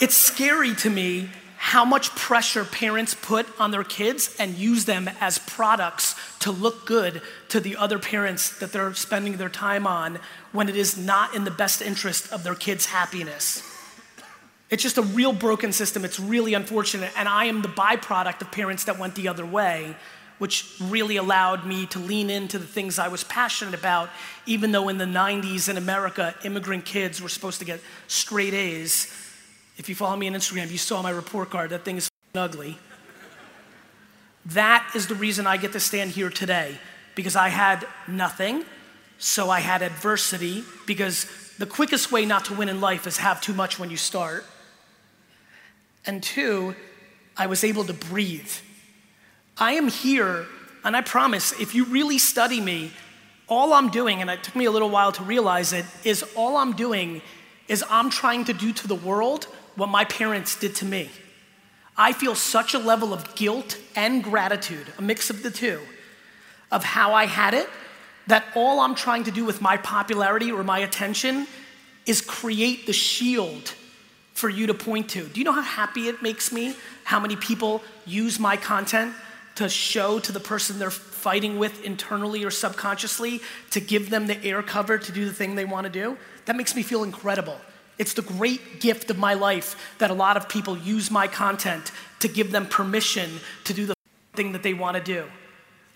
[0.00, 5.10] it's scary to me how much pressure parents put on their kids and use them
[5.20, 7.20] as products to look good
[7.50, 10.18] to the other parents that they're spending their time on
[10.52, 13.62] when it is not in the best interest of their kids' happiness.
[14.70, 16.04] It's just a real broken system.
[16.04, 17.10] It's really unfortunate.
[17.16, 19.96] And I am the byproduct of parents that went the other way,
[20.38, 24.10] which really allowed me to lean into the things I was passionate about,
[24.46, 29.12] even though in the 90s in America, immigrant kids were supposed to get straight A's.
[29.76, 31.70] If you follow me on Instagram, you saw my report card.
[31.70, 32.78] That thing is ugly.
[34.46, 36.78] That is the reason I get to stand here today,
[37.14, 38.64] because I had nothing,
[39.18, 41.26] so I had adversity, because
[41.58, 44.46] the quickest way not to win in life is have too much when you start.
[46.06, 46.74] And two,
[47.36, 48.52] I was able to breathe.
[49.56, 50.46] I am here,
[50.84, 52.92] and I promise, if you really study me,
[53.48, 56.56] all I'm doing, and it took me a little while to realize it, is all
[56.56, 57.20] I'm doing
[57.68, 59.44] is I'm trying to do to the world
[59.76, 61.10] what my parents did to me.
[61.96, 65.80] I feel such a level of guilt and gratitude, a mix of the two,
[66.70, 67.68] of how I had it,
[68.26, 71.46] that all I'm trying to do with my popularity or my attention
[72.06, 73.74] is create the shield
[74.40, 75.26] for you to point to.
[75.28, 76.74] Do you know how happy it makes me
[77.04, 79.14] how many people use my content
[79.56, 84.42] to show to the person they're fighting with internally or subconsciously to give them the
[84.42, 86.16] air cover to do the thing they want to do?
[86.46, 87.58] That makes me feel incredible.
[87.98, 91.92] It's the great gift of my life that a lot of people use my content
[92.20, 93.30] to give them permission
[93.64, 93.94] to do the
[94.32, 95.26] thing that they want to do.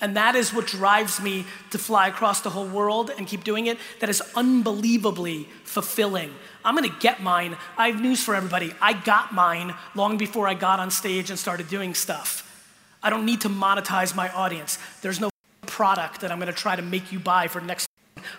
[0.05, 3.69] And that is what drives me to fly across the whole world and keep doing
[3.69, 3.79] it.
[4.01, 6.31] That is unbelievably fulfilling.
[6.63, 7.57] I'm gonna get mine.
[7.79, 8.75] I have news for everybody.
[8.83, 12.43] I got mine long before I got on stage and started doing stuff.
[13.03, 14.79] I don't need to monetize my audience.
[15.01, 15.31] There's no
[15.63, 17.89] product that I'm gonna try to make you buy for the next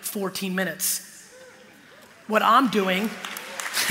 [0.02, 1.34] 14 minutes.
[2.28, 3.08] What I'm doing,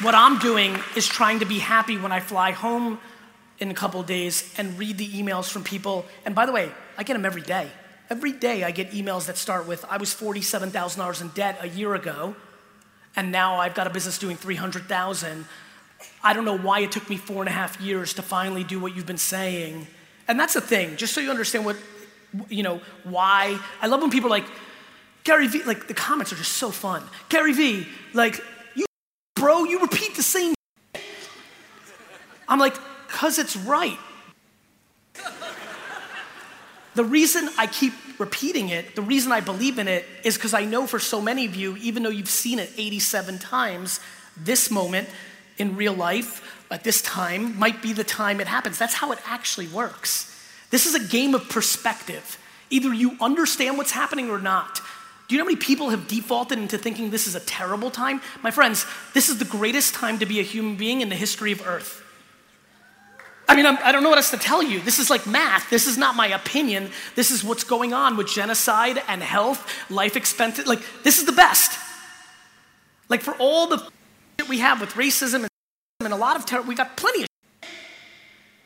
[0.00, 3.00] what I'm doing is trying to be happy when I fly home
[3.58, 6.06] in a couple days and read the emails from people.
[6.24, 7.70] And by the way, I get them every day.
[8.10, 11.94] Every day I get emails that start with, I was $47,000 in debt a year
[11.94, 12.34] ago,
[13.16, 15.44] and now I've got a business doing 300,000.
[16.22, 18.80] I don't know why it took me four and a half years to finally do
[18.80, 19.86] what you've been saying.
[20.26, 21.76] And that's the thing, just so you understand what,
[22.48, 23.58] you know, why.
[23.82, 24.46] I love when people are like,
[25.24, 27.02] Gary Vee, like the comments are just so fun.
[27.28, 28.40] Gary Vee, like,
[28.74, 28.86] you,
[29.34, 30.54] bro, you repeat the same.
[32.48, 32.76] I'm like,
[33.08, 33.98] because it's right.
[36.94, 40.64] The reason I keep repeating it, the reason I believe in it, is because I
[40.64, 44.00] know for so many of you, even though you've seen it 87 times,
[44.36, 45.08] this moment
[45.58, 48.78] in real life at this time might be the time it happens.
[48.78, 50.24] That's how it actually works.
[50.70, 52.38] This is a game of perspective.
[52.70, 54.80] Either you understand what's happening or not.
[55.28, 58.20] Do you know how many people have defaulted into thinking this is a terrible time?
[58.42, 61.52] My friends, this is the greatest time to be a human being in the history
[61.52, 62.02] of Earth.
[63.48, 64.80] I mean, I'm, I do not know what else to tell you.
[64.80, 65.70] This is like math.
[65.70, 66.90] This is not my opinion.
[67.14, 70.68] This is what's going on with genocide and health, life expectancy.
[70.68, 71.78] Like, this is the best.
[73.08, 73.78] Like, for all the
[74.38, 75.48] shit we have with racism and,
[76.00, 77.28] and a lot of terror, we got plenty of
[77.62, 77.70] shit.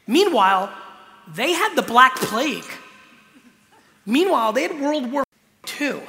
[0.08, 0.72] Meanwhile,
[1.28, 2.66] they had the Black Plague.
[4.04, 5.22] Meanwhile, they had World War
[5.80, 6.00] II.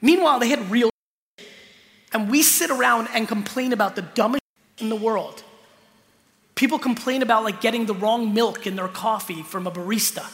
[0.00, 0.88] Meanwhile, they had real
[1.38, 1.48] shit.
[2.14, 4.42] And we sit around and complain about the dumbest
[4.78, 5.44] in the world.
[6.54, 10.24] People complain about like getting the wrong milk in their coffee from a barista.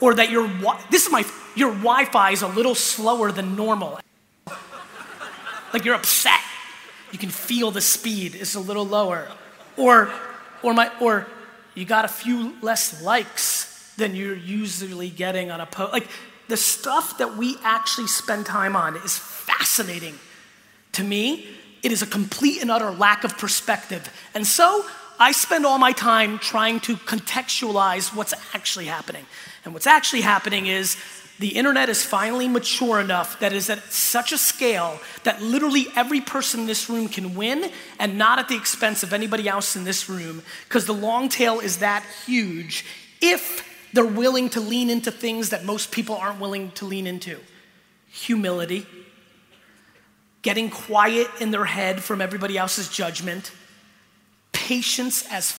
[0.00, 0.48] Or that your
[0.90, 4.00] this is my your Wi-Fi is a little slower than normal.
[5.72, 6.40] Like you're upset.
[7.12, 9.28] You can feel the speed is a little lower.
[9.76, 10.10] Or
[10.62, 11.26] or my or
[11.74, 15.92] you got a few less likes than you're usually getting on a post.
[15.92, 16.08] Like
[16.48, 20.18] the stuff that we actually spend time on is fascinating
[20.92, 21.46] to me
[21.82, 24.08] it is a complete and utter lack of perspective.
[24.34, 24.84] And so
[25.18, 29.26] I spend all my time trying to contextualize what's actually happening.
[29.64, 30.96] And what's actually happening is
[31.40, 36.20] the internet is finally mature enough that is at such a scale that literally every
[36.20, 39.84] person in this room can win and not at the expense of anybody else in
[39.84, 42.84] this room because the long tail is that huge
[43.22, 47.38] if they're willing to lean into things that most people aren't willing to lean into
[48.06, 48.86] humility
[50.42, 53.52] getting quiet in their head from everybody else's judgment,
[54.52, 55.56] patience as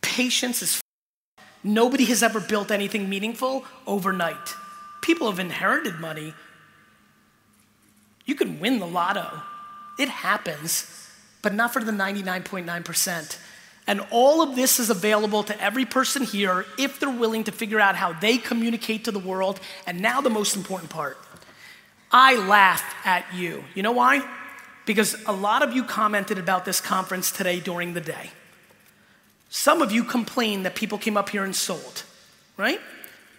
[0.00, 0.80] patience is
[1.64, 4.54] nobody has ever built anything meaningful overnight.
[5.00, 6.34] People have inherited money.
[8.24, 9.42] You can win the lotto.
[9.98, 11.08] It happens,
[11.40, 13.38] but not for the 99.9%.
[13.86, 17.80] And all of this is available to every person here if they're willing to figure
[17.80, 19.58] out how they communicate to the world.
[19.86, 21.18] And now, the most important part
[22.12, 23.64] I laugh at you.
[23.74, 24.22] You know why?
[24.84, 28.30] Because a lot of you commented about this conference today during the day.
[29.48, 32.02] Some of you complained that people came up here and sold,
[32.56, 32.80] right?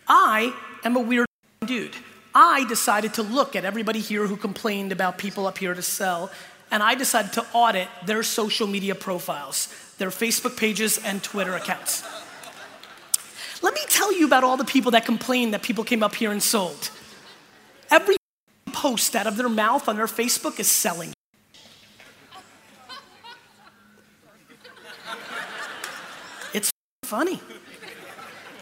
[0.08, 0.54] I
[0.84, 1.28] am a weird
[1.66, 1.96] dude.
[2.36, 6.32] I decided to look at everybody here who complained about people up here to sell,
[6.72, 9.68] and I decided to audit their social media profiles.
[9.98, 12.04] their Facebook pages and Twitter accounts.
[13.62, 16.32] Let me tell you about all the people that complained that people came up here
[16.32, 16.90] and sold.
[17.90, 18.18] Every
[18.74, 21.14] post out of their mouth on their Facebook is selling.
[26.54, 26.72] It's
[27.06, 27.40] funny.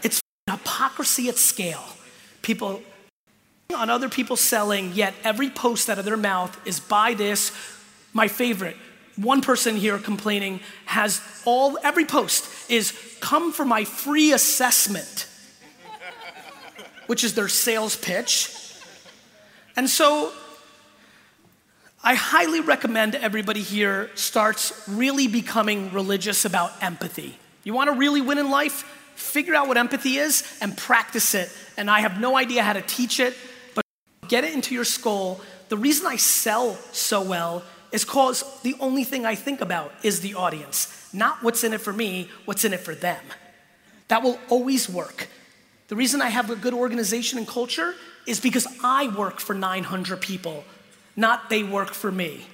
[0.04, 1.84] It's hypocrisy at scale.
[2.42, 2.84] People
[3.76, 7.52] on other people selling, yet every post out of their mouth is buy this.
[8.14, 8.76] My favorite,
[9.16, 15.28] one person here complaining has all, every post is come for my free assessment,
[17.08, 18.50] which is their sales pitch.
[19.76, 20.32] And so
[22.04, 27.38] I highly recommend everybody here starts really becoming religious about empathy.
[27.64, 28.84] You want to really win in life?
[29.16, 31.50] Figure out what empathy is and practice it.
[31.78, 33.36] And I have no idea how to teach it,
[33.76, 33.86] but
[34.28, 35.42] get it into your skull.
[35.70, 40.22] The reason I sell so well is because the only thing I think about is
[40.22, 43.24] the audience, not what's in it for me, what's in it for them.
[44.08, 45.28] That will always work.
[45.90, 47.94] The reason I have a good organization and culture
[48.26, 50.64] is because I work for 900 people,
[51.16, 52.46] not they work for me.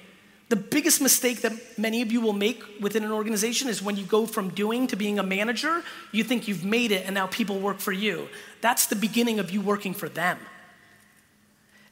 [0.48, 4.04] The biggest mistake that many of you will make within an organization is when you
[4.04, 7.58] go from doing to being a manager, you think you've made it and now people
[7.58, 8.28] work for you.
[8.62, 10.38] That's the beginning of you working for them.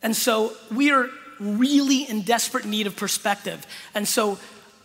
[0.02, 3.66] And so we are really in desperate need of perspective.
[3.94, 4.38] And so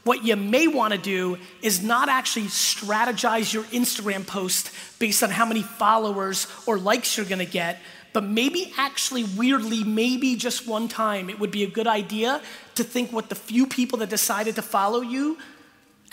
[0.03, 5.29] what you may want to do is not actually strategize your Instagram post based on
[5.29, 7.79] how many followers or likes you're going to get,
[8.13, 12.41] but maybe actually, weirdly, maybe just one time, it would be a good idea
[12.75, 15.37] to think what the few people that decided to follow you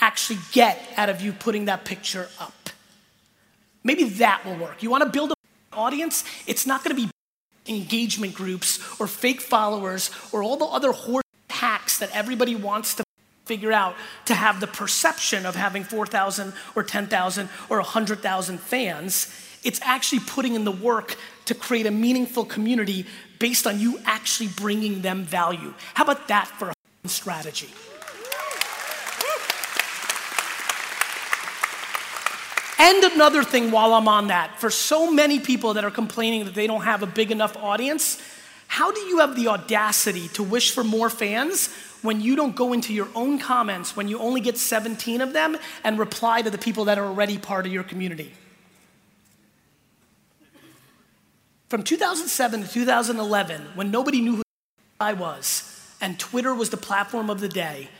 [0.01, 2.71] actually get out of you putting that picture up.
[3.83, 4.83] Maybe that will work.
[4.83, 5.37] You want to build an
[5.73, 6.25] audience?
[6.47, 7.11] It's not going to be
[7.67, 13.05] engagement groups or fake followers or all the other horse hacks that everybody wants to
[13.45, 13.97] figure out
[14.27, 19.35] to have the perception of having 4,000 or 10,000 or 100,000 fans.
[19.65, 21.17] It's actually putting in the work
[21.49, 23.05] to create a meaningful community
[23.39, 25.75] based on you actually bringing them value.
[25.95, 26.73] How about that for
[27.05, 27.69] a strategy?
[32.81, 36.55] And another thing while I'm on that, for so many people that are complaining that
[36.55, 38.21] they don't have a big enough audience,
[38.69, 42.73] how do you have the audacity to wish for more fans when you don't go
[42.73, 46.59] into your own comments, when you only get 17 of them, and reply to the
[46.59, 48.33] people that are already part of your community?
[51.69, 54.43] From 2007 to 2011, when nobody knew who
[54.99, 57.91] I was, and Twitter was the platform of the day,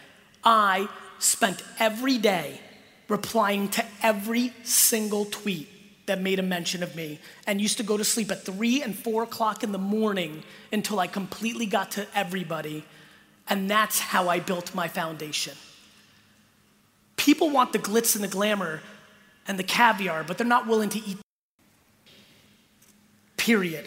[0.43, 0.89] I
[1.19, 2.63] spent every day
[3.09, 5.69] replying to every single tweet
[6.07, 8.97] that made a mention of me and used to go to sleep at three and
[8.97, 12.85] four o'clock in the morning until I completely got to everybody.
[13.51, 15.55] And that's how I built my foundation.
[17.17, 18.81] People want the glitz and the glamour
[19.47, 21.19] and the caviar, but they're not willing to eat
[23.39, 23.87] period.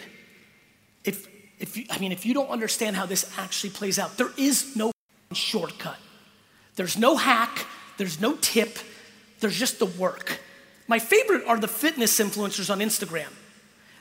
[1.04, 1.28] If,
[1.60, 4.74] if you, I mean, if you don't understand how this actually plays out, there is
[4.74, 4.90] no
[5.32, 5.98] shortcut.
[6.74, 7.66] There's no hack,
[7.98, 8.78] there's no tip,
[9.38, 10.40] there's just the work.
[10.88, 13.28] My favorite are the fitness influencers on Instagram.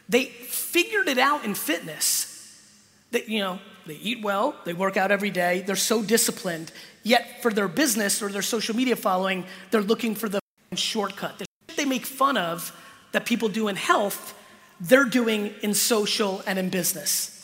[0.09, 2.27] They figured it out in fitness.
[3.11, 6.71] That, you know, they eat well, they work out every day, they're so disciplined,
[7.03, 10.39] yet for their business or their social media following, they're looking for the
[10.75, 11.37] shortcut.
[11.39, 11.45] The
[11.75, 12.75] they make fun of
[13.11, 14.37] that people do in health
[14.81, 17.37] they're doing in social and in business.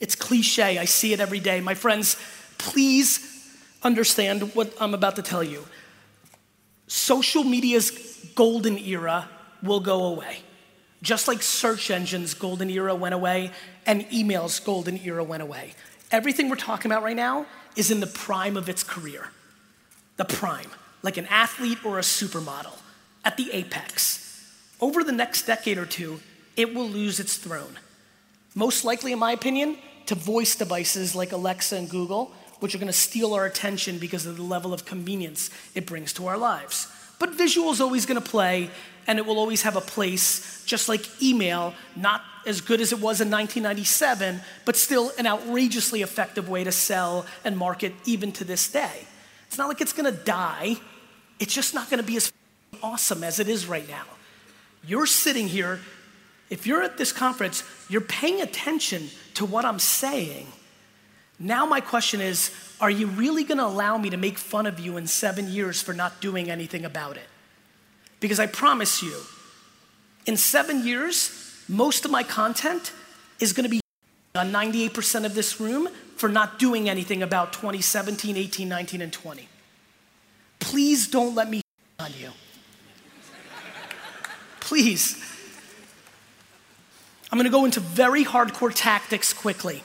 [0.00, 1.60] It's cliche, I see it every day.
[1.60, 2.16] My friends,
[2.58, 3.32] please
[3.82, 5.64] understand what I'm about to tell you.
[6.88, 7.90] Social media's
[8.34, 9.28] golden era
[9.62, 10.38] will go away.
[11.02, 13.52] Just like search engines' golden era went away
[13.86, 15.74] and email's golden era went away.
[16.10, 17.46] Everything we're talking about right now
[17.76, 19.28] is in the prime of its career.
[20.16, 20.70] The prime,
[21.02, 22.76] like an athlete or a supermodel
[23.24, 24.22] at the apex.
[24.80, 26.20] Over the next decade or two,
[26.56, 27.78] it will lose its throne.
[28.54, 29.76] Most likely, in my opinion,
[30.06, 34.24] to voice devices like Alexa and Google, which are going to steal our attention because
[34.24, 36.88] of the level of convenience it brings to our lives.
[37.18, 38.70] But visual is always going to play,
[39.06, 42.96] and it will always have a place, just like email, not as good as it
[42.96, 48.44] was in 1997, but still an outrageously effective way to sell and market even to
[48.44, 49.06] this day.
[49.48, 50.76] It's not like it's going to die,
[51.38, 52.32] it's just not going to be as
[52.82, 54.04] awesome as it is right now.
[54.86, 55.80] You're sitting here
[56.50, 60.46] if you're at this conference, you're paying attention to what I'm saying.
[61.38, 64.78] Now, my question is are you really going to allow me to make fun of
[64.78, 67.26] you in seven years for not doing anything about it?
[68.20, 69.14] Because I promise you,
[70.26, 72.92] in seven years, most of my content
[73.40, 73.80] is going to be
[74.34, 79.48] on 98% of this room for not doing anything about 2017, 18, 19, and 20.
[80.58, 81.62] Please don't let me
[81.98, 82.30] on you.
[84.60, 85.35] Please.
[87.36, 89.84] I'm gonna go into very hardcore tactics quickly.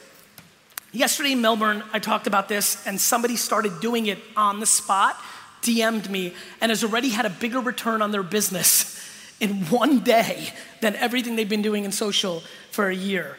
[0.94, 5.20] Yesterday in Melbourne, I talked about this, and somebody started doing it on the spot,
[5.62, 8.98] DM'd me, and has already had a bigger return on their business
[9.42, 12.42] in one day than everything they've been doing in social
[12.72, 13.36] for a year.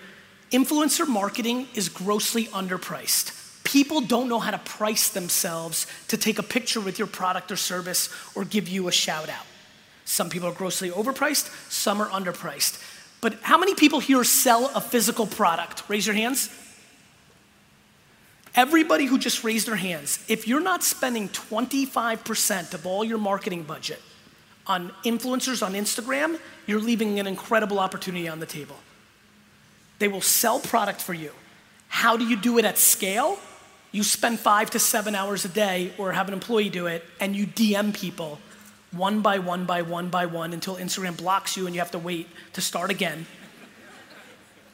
[0.51, 3.65] Influencer marketing is grossly underpriced.
[3.65, 7.57] People don't know how to price themselves to take a picture with your product or
[7.57, 9.47] service or give you a shout out.
[10.05, 12.79] Some people are grossly overpriced, some are underpriced.
[13.23, 15.85] But how many people here sell a physical product?
[15.89, 16.51] Raise your hands.
[18.55, 23.63] Everybody who just raised their hands, if you're not spending 25% of all your marketing
[23.63, 24.03] budget
[24.67, 28.77] on influencers on Instagram, you're leaving an incredible opportunity on the table.
[30.01, 31.31] They will sell product for you.
[31.89, 33.39] How do you do it at scale?
[33.93, 37.37] You spend five to seven hours a day or have an employee do it, and
[37.37, 38.41] you DM people
[38.93, 41.99] one by one by one by one until Instagram blocks you and you have to
[41.99, 43.27] wait to start again.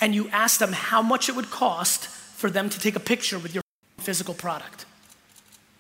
[0.01, 3.39] And you ask them how much it would cost for them to take a picture
[3.39, 3.63] with your
[3.99, 4.87] physical product.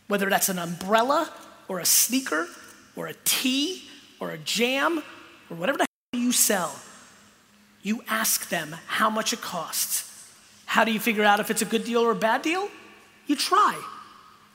[0.08, 1.32] Whether that's an umbrella
[1.68, 2.48] or a sneaker
[2.96, 3.84] or a tee
[4.20, 5.02] or a jam
[5.50, 6.80] or whatever the hell you sell,
[7.82, 10.04] you ask them how much it costs.
[10.66, 12.68] How do you figure out if it's a good deal or a bad deal?
[13.26, 13.80] You try.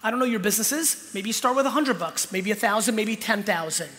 [0.04, 1.10] I don't know your businesses.
[1.14, 3.90] Maybe you start with a hundred bucks, maybe a thousand, maybe ten thousand.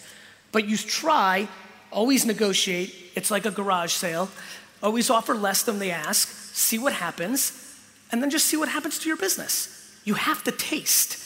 [0.53, 1.49] But you try,
[1.91, 2.95] always negotiate.
[3.15, 4.29] It's like a garage sale.
[4.83, 7.81] Always offer less than they ask, see what happens,
[8.13, 9.71] and then just see what happens to your business.
[10.05, 11.19] You have to taste.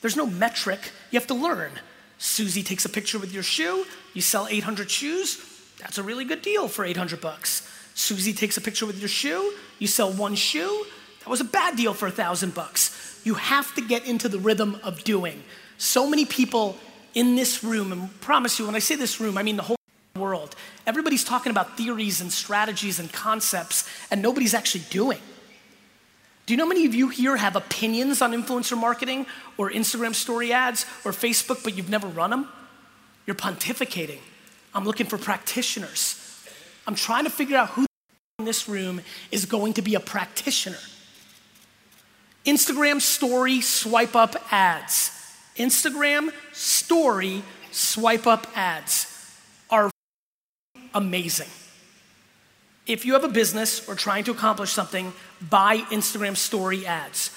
[0.00, 1.72] There's no metric, you have to learn.
[2.18, 5.44] Susie takes a picture with your shoe, you sell 800 shoes,
[5.80, 7.68] that's a really good deal for 800 bucks.
[7.94, 10.86] Susie takes a picture with your shoe, you sell one shoe,
[11.20, 13.09] that was a bad deal for a thousand bucks.
[13.24, 15.42] You have to get into the rhythm of doing.
[15.78, 16.76] So many people
[17.14, 19.76] in this room, and promise you, when I say this room, I mean the whole
[20.16, 20.54] world.
[20.86, 25.18] Everybody's talking about theories and strategies and concepts, and nobody's actually doing.
[26.46, 30.14] Do you know how many of you here have opinions on influencer marketing or Instagram
[30.14, 32.48] story ads or Facebook, but you've never run them?
[33.26, 34.18] You're pontificating.
[34.74, 36.16] I'm looking for practitioners.
[36.86, 37.86] I'm trying to figure out who
[38.38, 39.00] in this room
[39.30, 40.78] is going to be a practitioner.
[42.50, 45.12] Instagram story swipe up ads.
[45.56, 49.06] Instagram story swipe up ads
[49.70, 49.88] are
[50.92, 51.46] amazing.
[52.88, 55.12] If you have a business or trying to accomplish something,
[55.48, 57.30] buy Instagram story ads.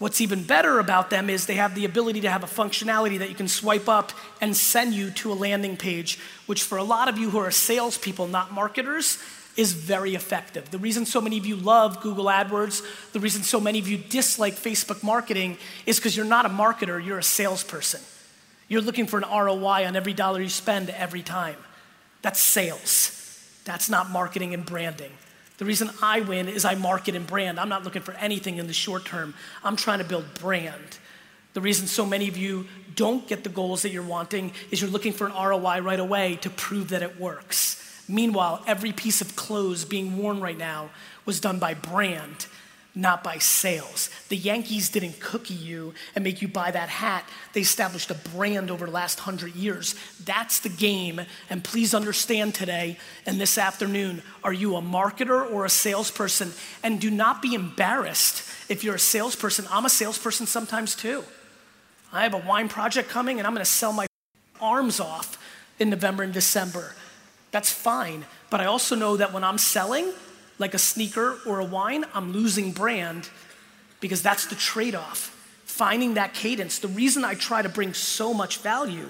[0.00, 3.28] What's even better about them is they have the ability to have a functionality that
[3.28, 4.10] you can swipe up
[4.40, 7.52] and send you to a landing page, which for a lot of you who are
[7.52, 9.18] salespeople, not marketers,
[9.56, 10.70] is very effective.
[10.70, 12.82] The reason so many of you love Google AdWords,
[13.12, 17.04] the reason so many of you dislike Facebook marketing is because you're not a marketer,
[17.04, 18.00] you're a salesperson.
[18.68, 21.56] You're looking for an ROI on every dollar you spend every time.
[22.22, 23.12] That's sales.
[23.64, 25.12] That's not marketing and branding.
[25.58, 27.58] The reason I win is I market and brand.
[27.58, 29.34] I'm not looking for anything in the short term.
[29.64, 30.98] I'm trying to build brand.
[31.54, 34.90] The reason so many of you don't get the goals that you're wanting is you're
[34.90, 37.82] looking for an ROI right away to prove that it works.
[38.08, 40.90] Meanwhile, every piece of clothes being worn right now
[41.24, 42.46] was done by brand
[42.96, 44.08] not by sales.
[44.30, 47.28] The Yankees didn't cookie you and make you buy that hat.
[47.52, 49.94] They established a brand over the last hundred years.
[50.24, 51.20] That's the game.
[51.50, 52.96] And please understand today
[53.26, 56.52] and this afternoon are you a marketer or a salesperson?
[56.82, 59.66] And do not be embarrassed if you're a salesperson.
[59.70, 61.22] I'm a salesperson sometimes too.
[62.14, 64.06] I have a wine project coming and I'm gonna sell my
[64.58, 65.38] arms off
[65.78, 66.94] in November and December.
[67.56, 68.26] That's fine.
[68.50, 70.12] But I also know that when I'm selling,
[70.58, 73.30] like a sneaker or a wine, I'm losing brand
[73.98, 75.30] because that's the trade off.
[75.64, 76.78] Finding that cadence.
[76.80, 79.08] The reason I try to bring so much value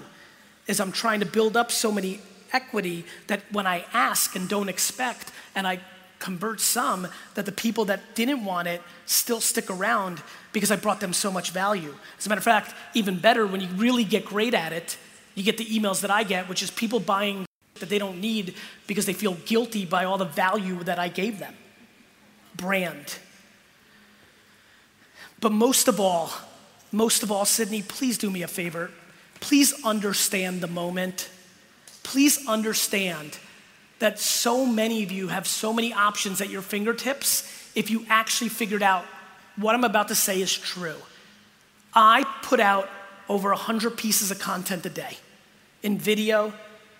[0.65, 2.21] is I'm trying to build up so many
[2.53, 5.81] equity that when I ask and don't expect, and I
[6.19, 10.21] convert some, that the people that didn't want it still stick around
[10.53, 11.93] because I brought them so much value.
[12.17, 14.97] As a matter of fact, even better, when you really get great at it,
[15.35, 17.46] you get the emails that I get, which is people buying
[17.79, 18.55] that they don't need
[18.87, 21.53] because they feel guilty by all the value that I gave them.
[22.55, 23.17] Brand.
[25.39, 26.31] But most of all,
[26.91, 28.91] most of all, Sydney, please do me a favor.
[29.39, 31.29] Please understand the moment.
[32.03, 33.37] Please understand
[33.99, 38.49] that so many of you have so many options at your fingertips if you actually
[38.49, 39.05] figured out
[39.55, 40.95] what I'm about to say is true.
[41.93, 42.89] I put out
[43.27, 45.17] over 100 pieces of content a day
[45.83, 46.53] in video,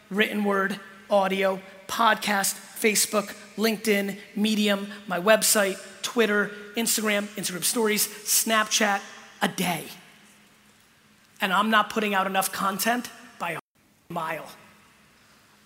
[0.10, 0.80] written word,
[1.10, 9.02] audio, podcast, Facebook, LinkedIn, Medium, my website, Twitter, Instagram, Instagram stories, Snapchat,
[9.42, 9.86] a day.
[11.42, 13.60] And I'm not putting out enough content by a
[14.10, 14.48] mile.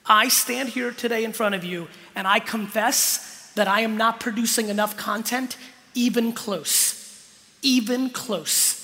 [0.06, 4.20] I stand here today in front of you and I confess that I am not
[4.20, 5.58] producing enough content,
[5.94, 6.98] even close.
[7.62, 8.78] Even close.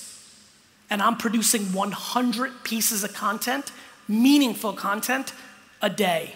[0.90, 3.72] And I'm producing 100 pieces of content,
[4.08, 5.34] meaningful content,
[5.82, 6.34] a day.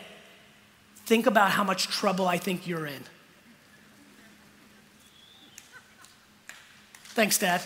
[1.05, 3.03] Think about how much trouble I think you're in.
[7.13, 7.61] Thanks, Dad.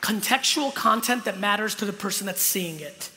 [0.00, 3.10] Contextual content that matters to the person that's seeing it.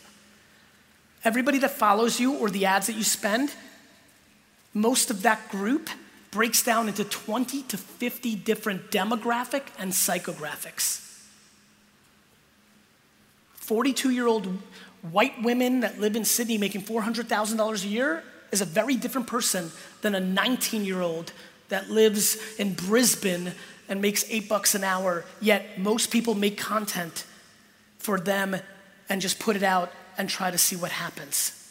[1.23, 3.51] Everybody that follows you or the ads that you spend,
[4.73, 5.89] most of that group
[6.29, 11.05] breaks down into 20 to 50 different demographic and psychographics.
[13.66, 14.47] 42 year old
[15.11, 19.72] white women that live in Sydney making $400,000 a year is a very different person
[20.01, 21.32] than a 19 year old
[21.70, 23.53] that lives in Brisbane
[23.89, 27.26] and makes eight bucks an hour, yet most people make content
[27.97, 28.55] for them
[29.09, 31.61] and just put it out and try to see what happens.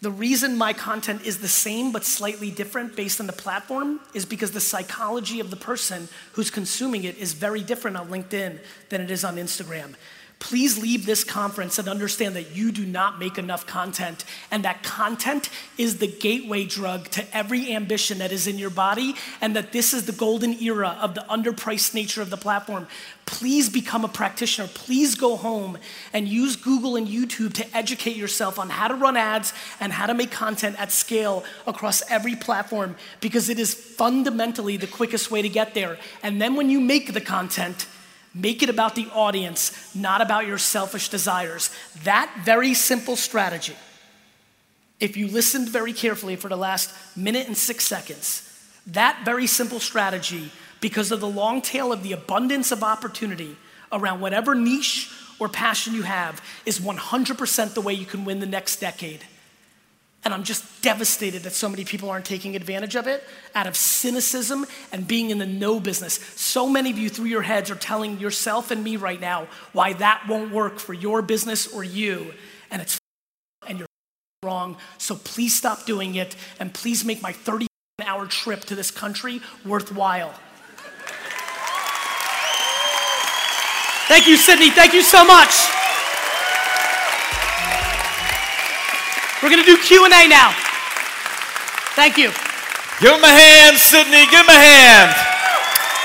[0.00, 4.24] The reason my content is the same but slightly different based on the platform is
[4.24, 9.00] because the psychology of the person who's consuming it is very different on LinkedIn than
[9.00, 9.94] it is on Instagram.
[10.40, 14.84] Please leave this conference and understand that you do not make enough content, and that
[14.84, 19.72] content is the gateway drug to every ambition that is in your body, and that
[19.72, 22.86] this is the golden era of the underpriced nature of the platform.
[23.26, 24.68] Please become a practitioner.
[24.68, 25.76] Please go home
[26.12, 30.06] and use Google and YouTube to educate yourself on how to run ads and how
[30.06, 35.42] to make content at scale across every platform because it is fundamentally the quickest way
[35.42, 35.98] to get there.
[36.22, 37.86] And then when you make the content,
[38.34, 41.70] Make it about the audience, not about your selfish desires.
[42.04, 43.76] That very simple strategy,
[45.00, 48.44] if you listened very carefully for the last minute and six seconds,
[48.86, 50.50] that very simple strategy,
[50.80, 53.56] because of the long tail of the abundance of opportunity
[53.92, 58.46] around whatever niche or passion you have, is 100% the way you can win the
[58.46, 59.24] next decade.
[60.28, 63.24] And I'm just devastated that so many people aren't taking advantage of it
[63.54, 66.16] out of cynicism and being in the no business.
[66.36, 69.94] So many of you, through your heads, are telling yourself and me right now why
[69.94, 72.34] that won't work for your business or you.
[72.70, 72.98] And it's
[73.66, 73.88] and you're
[74.42, 74.76] wrong.
[74.98, 77.66] So please stop doing it and please make my 30
[78.04, 80.34] hour trip to this country worthwhile.
[84.08, 84.68] Thank you, Sydney.
[84.68, 85.87] Thank you so much.
[89.42, 90.52] We're gonna do Q&A now.
[91.94, 92.30] Thank you.
[93.00, 94.26] Give him a hand, Sydney.
[94.30, 95.14] Give him a hand.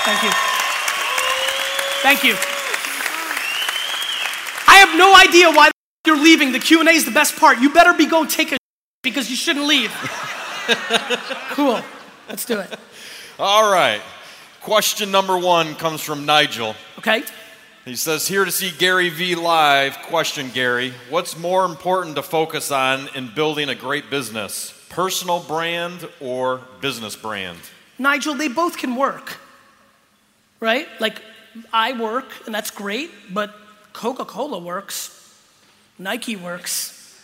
[0.06, 0.32] Thank you.
[2.04, 2.36] Thank you.
[4.68, 5.72] I have no idea why
[6.06, 6.52] you're leaving.
[6.52, 7.60] The Q&A is the best part.
[7.60, 8.58] You better be going take a
[9.02, 9.92] because you shouldn't leave.
[11.52, 11.82] cool.
[12.30, 12.78] Let's do it.
[13.40, 14.02] All right.
[14.62, 16.76] Question number one comes from Nigel.
[16.98, 17.24] Okay?
[17.86, 19.98] He says, Here to see Gary Vee live.
[20.04, 20.94] Question, Gary.
[21.10, 24.74] What's more important to focus on in building a great business?
[24.88, 27.58] Personal brand or business brand?
[28.00, 29.38] Nigel, they both can work,
[30.62, 30.88] right?
[31.02, 31.22] Like,
[31.74, 33.54] I work, and that's great, but
[33.92, 35.38] Coca Cola works,
[36.00, 37.20] Nike works,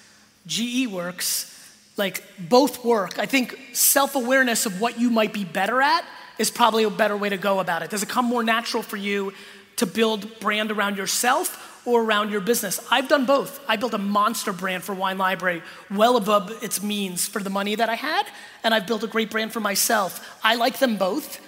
[0.46, 1.56] GE works.
[1.96, 3.18] Like, both work.
[3.18, 6.04] I think self awareness of what you might be better at
[6.38, 7.90] is probably a better way to go about it.
[7.90, 9.34] Does it come more natural for you
[9.80, 12.80] to build brand around yourself or around your business.
[12.92, 13.64] I've done both.
[13.68, 17.76] I built a monster brand for Wine Library, well above its means for the money
[17.76, 18.28] that I had,
[18.64, 20.38] and I've built a great brand for myself.
[20.44, 21.40] I like them both.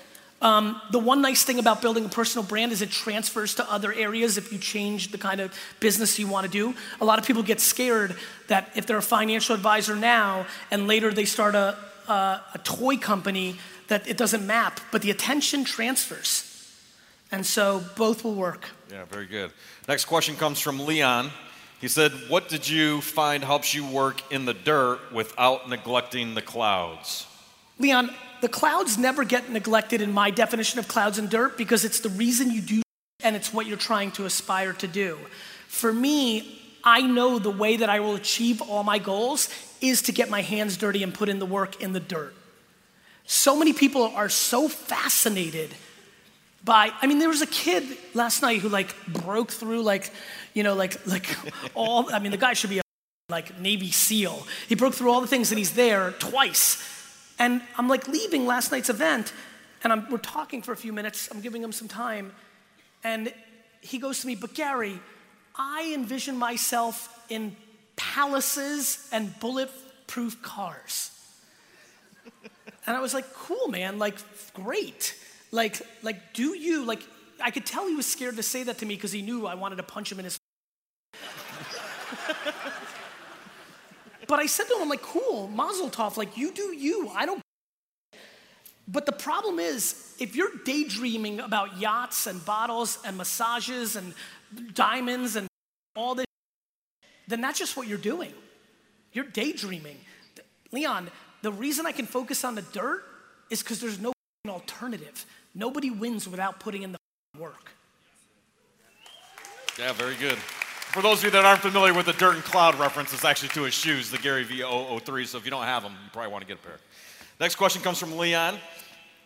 [0.41, 3.93] Um, the one nice thing about building a personal brand is it transfers to other
[3.93, 6.73] areas if you change the kind of business you want to do.
[6.99, 8.15] A lot of people get scared
[8.47, 11.77] that if they're a financial advisor now and later they start a,
[12.07, 13.57] a, a toy company,
[13.89, 16.50] that it doesn't map, but the attention transfers.
[17.31, 18.69] And so both will work.
[18.91, 19.51] Yeah, very good.
[19.87, 21.31] Next question comes from Leon.
[21.79, 26.41] He said, What did you find helps you work in the dirt without neglecting the
[26.41, 27.25] clouds?
[27.79, 28.11] Leon,
[28.41, 32.09] the clouds never get neglected in my definition of clouds and dirt because it's the
[32.09, 32.81] reason you do
[33.23, 35.17] and it's what you're trying to aspire to do.
[35.67, 40.11] For me, I know the way that I will achieve all my goals is to
[40.11, 42.33] get my hands dirty and put in the work in the dirt.
[43.25, 45.73] So many people are so fascinated
[46.63, 47.83] by i mean there was a kid
[48.13, 50.11] last night who like broke through like
[50.53, 51.27] you know like like
[51.73, 52.81] all i mean the guy should be a
[53.31, 54.45] like navy seal.
[54.67, 56.85] He broke through all the things and he's there twice.
[57.39, 59.33] And i'm like leaving last night's event
[59.83, 61.29] and I'm, we're talking for a few minutes.
[61.31, 62.33] I'm giving him some time.
[63.03, 63.33] And
[63.79, 64.99] he goes to me but gary
[65.55, 67.55] i envision myself in
[67.95, 71.09] palaces and bulletproof cars.
[72.85, 73.97] And i was like cool man.
[73.97, 74.17] Like
[74.53, 75.15] great
[75.51, 77.03] like, like, do you, like,
[77.41, 79.55] I could tell he was scared to say that to me because he knew I
[79.55, 80.37] wanted to punch him in his.
[84.27, 87.09] but I said to him, I'm like, cool, Mazel Tov, like you do you.
[87.13, 87.41] I don't.
[88.87, 94.13] But the problem is, if you're daydreaming about yachts and bottles and massages and
[94.73, 95.47] diamonds and
[95.95, 96.25] all this,
[97.27, 98.33] then that's just what you're doing.
[99.13, 99.97] You're daydreaming.
[100.71, 101.09] Leon,
[101.41, 103.03] the reason I can focus on the dirt
[103.49, 104.13] is because there's no
[104.47, 105.25] alternative.
[105.53, 106.99] Nobody wins without putting in the
[107.37, 107.71] work.
[109.77, 110.37] Yeah, very good.
[110.37, 113.49] For those of you that aren't familiar with the dirt and cloud reference, it's actually
[113.49, 115.25] to his shoes, the Gary Vee 003.
[115.25, 116.77] So if you don't have them, you probably want to get a pair.
[117.39, 118.59] Next question comes from Leon.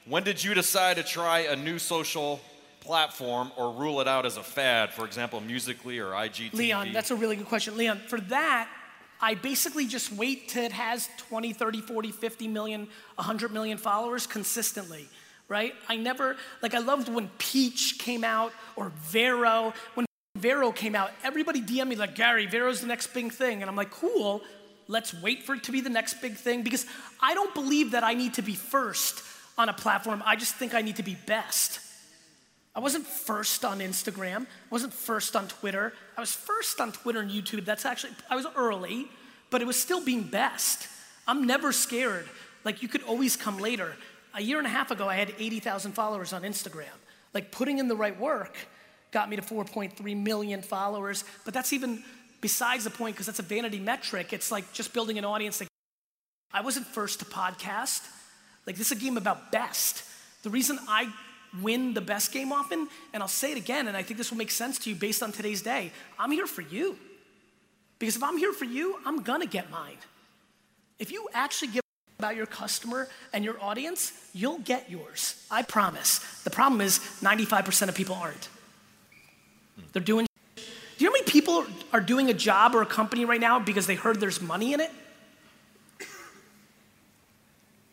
[0.06, 2.40] When did you decide to try a new social
[2.82, 4.94] platform or rule it out as a fad?
[4.94, 6.54] For example, Musical.ly or IGTV?
[6.54, 7.76] Leon, that's a really good question.
[7.76, 8.70] Leon, for that,
[9.20, 14.28] I basically just wait till it has 20, 30, 40, 50 million, 100 million followers
[14.28, 15.08] consistently,
[15.48, 15.74] right?
[15.88, 19.74] I never, like, I loved when Peach came out or Vero.
[19.94, 20.06] When
[20.38, 23.62] Vero came out, everybody DM'd me, like, Gary, Vero's the next big thing.
[23.62, 24.42] And I'm like, cool,
[24.88, 26.86] let's wait for it to be the next big thing because
[27.22, 29.24] I don't believe that I need to be first
[29.58, 30.22] on a platform.
[30.26, 31.80] I just think I need to be best.
[32.76, 34.42] I wasn't first on Instagram.
[34.42, 35.94] I wasn't first on Twitter.
[36.18, 37.64] I was first on Twitter and YouTube.
[37.64, 39.08] That's actually, I was early,
[39.50, 40.90] but it was still being best.
[41.26, 42.28] I'm never scared.
[42.66, 43.96] Like, you could always come later.
[44.36, 46.98] A year and a half ago, I had 80,000 followers on Instagram.
[47.34, 48.58] Like, putting in the right work
[49.12, 52.04] got me to 4.3 million followers, but that's even
[52.42, 54.34] besides the point because that's a vanity metric.
[54.34, 55.60] It's like just building an audience.
[55.60, 55.70] That
[56.54, 58.06] I wasn't first to podcast.
[58.66, 60.04] Like, this is a game about best.
[60.44, 61.08] The reason I
[61.62, 64.38] win the best game often, and I'll say it again, and I think this will
[64.38, 66.98] make sense to you based on today's day I'm here for you.
[68.00, 69.98] Because if I'm here for you, I'm gonna get mine.
[71.00, 71.85] If you actually give
[72.20, 75.46] about your customer and your audience, you'll get yours.
[75.52, 76.20] I promise.
[76.44, 78.50] The problem is 95% of people aren't.
[79.94, 80.28] They're doing.
[80.56, 80.64] Do
[80.98, 83.88] you know how many people are doing a job or a company right now because
[83.88, 84.92] they heard there's money in it?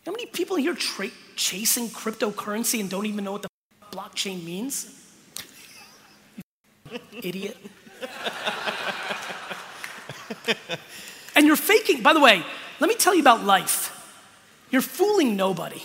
[0.06, 3.48] How many people here tra- chasing cryptocurrency and don't even know what the
[3.92, 4.98] blockchain means?
[7.22, 7.56] idiot.
[11.36, 12.44] and you're faking, by the way,
[12.80, 14.01] let me tell you about life.
[14.72, 15.82] You're fooling nobody.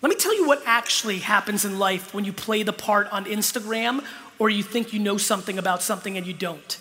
[0.00, 3.24] Let me tell you what actually happens in life when you play the part on
[3.24, 4.04] Instagram
[4.38, 6.78] or you think you know something about something and you don't.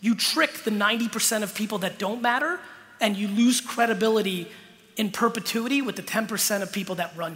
[0.00, 2.58] You trick the 90% of people that don't matter
[3.02, 4.48] and you lose credibility
[4.96, 7.34] in perpetuity with the 10% of people that run.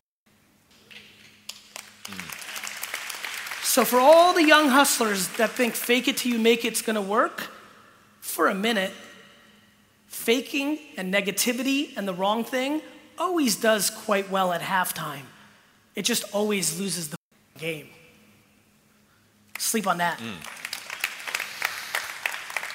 [3.62, 7.02] So, for all the young hustlers that think fake it till you make it's gonna
[7.02, 7.50] work,
[8.20, 8.92] for a minute,
[10.06, 12.80] faking and negativity and the wrong thing
[13.18, 15.24] always does quite well at halftime.
[15.94, 17.16] It just always loses the
[17.58, 17.88] game.
[19.58, 20.18] Sleep on that.
[20.18, 20.36] Mm.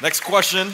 [0.02, 0.74] Next question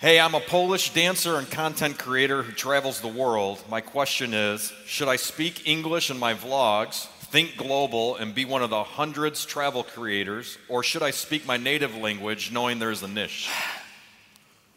[0.00, 3.60] Hey, I'm a Polish dancer and content creator who travels the world.
[3.68, 8.62] My question is Should I speak English in my vlogs, think global, and be one
[8.62, 13.08] of the hundreds travel creators, or should I speak my native language knowing there's a
[13.08, 13.50] niche?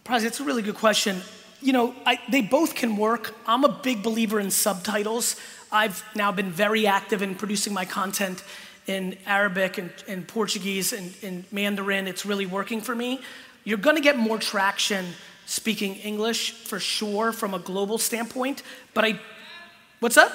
[0.04, 1.22] Probably, that's a really good question.
[1.62, 3.36] You know, I, they both can work.
[3.46, 5.36] I'm a big believer in subtitles.
[5.72, 8.44] I've now been very active in producing my content
[8.88, 12.08] in Arabic and, and Portuguese and, and Mandarin.
[12.08, 13.22] It's really working for me.
[13.64, 15.06] You're going to get more traction
[15.46, 19.20] speaking English for sure from a global standpoint, but I
[20.02, 20.32] What's up?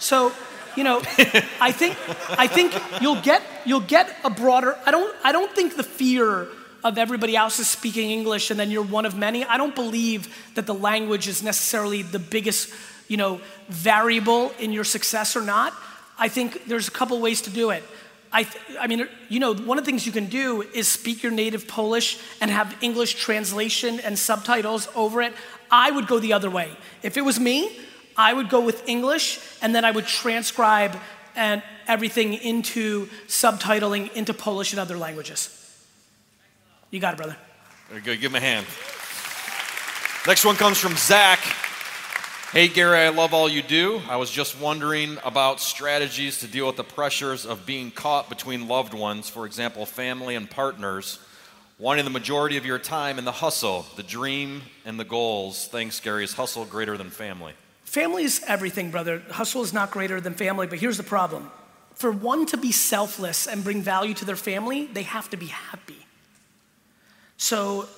[0.00, 0.32] So,
[0.74, 0.98] you know,
[1.60, 1.96] I think
[2.36, 6.48] I think you'll get you'll get a broader I don't I don't think the fear
[6.84, 9.44] of everybody else is speaking English and then you're one of many.
[9.44, 12.72] I don't believe that the language is necessarily the biggest,
[13.08, 15.74] you know, variable in your success or not.
[16.18, 17.82] I think there's a couple ways to do it.
[18.30, 21.22] I, th- I mean, you know, one of the things you can do is speak
[21.22, 25.32] your native Polish and have English translation and subtitles over it.
[25.70, 26.70] I would go the other way.
[27.02, 27.78] If it was me,
[28.16, 30.96] I would go with English and then I would transcribe
[31.34, 35.57] and everything into subtitling into Polish and other languages.
[36.90, 37.36] You got it, brother.
[37.88, 38.20] Very good.
[38.20, 38.66] Give him a hand.
[40.26, 41.38] Next one comes from Zach.
[42.50, 44.00] Hey, Gary, I love all you do.
[44.08, 48.68] I was just wondering about strategies to deal with the pressures of being caught between
[48.68, 51.18] loved ones, for example, family and partners,
[51.78, 55.66] wanting the majority of your time in the hustle, the dream, and the goals.
[55.68, 56.24] Thanks, Gary.
[56.24, 57.52] Is hustle greater than family?
[57.84, 59.22] Family is everything, brother.
[59.30, 61.50] Hustle is not greater than family, but here's the problem.
[61.94, 65.46] For one to be selfless and bring value to their family, they have to be
[65.46, 65.97] happy.
[67.38, 67.88] So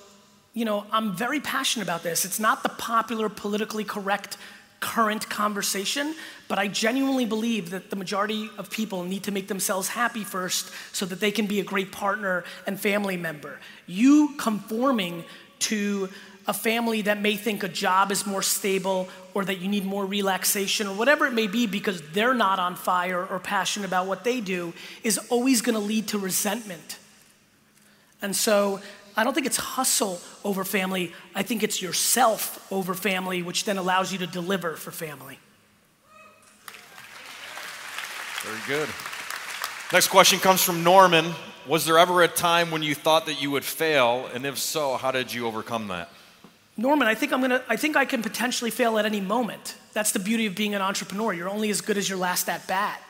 [0.53, 2.24] you know, I'm very passionate about this.
[2.24, 4.36] It's not the popular, politically correct
[4.80, 6.14] current conversation,
[6.49, 10.72] but I genuinely believe that the majority of people need to make themselves happy first
[10.93, 13.61] so that they can be a great partner and family member.
[13.86, 15.24] You conforming
[15.61, 16.09] to
[16.47, 20.07] a family that may think a job is more stable or that you need more
[20.07, 24.24] relaxation or whatever it may be because they're not on fire or passionate about what
[24.24, 24.72] they do
[25.05, 26.99] is always going to lead to resentment.
[28.22, 28.80] And so
[29.20, 31.12] I don't think it's hustle over family.
[31.34, 35.38] I think it's yourself over family, which then allows you to deliver for family.
[38.42, 38.88] Very good.
[39.92, 41.34] Next question comes from Norman.
[41.68, 44.26] Was there ever a time when you thought that you would fail?
[44.32, 46.08] And if so, how did you overcome that?
[46.78, 49.76] Norman, I think I'm gonna I think I can potentially fail at any moment.
[49.92, 51.34] That's the beauty of being an entrepreneur.
[51.34, 53.02] You're only as good as your last at bat.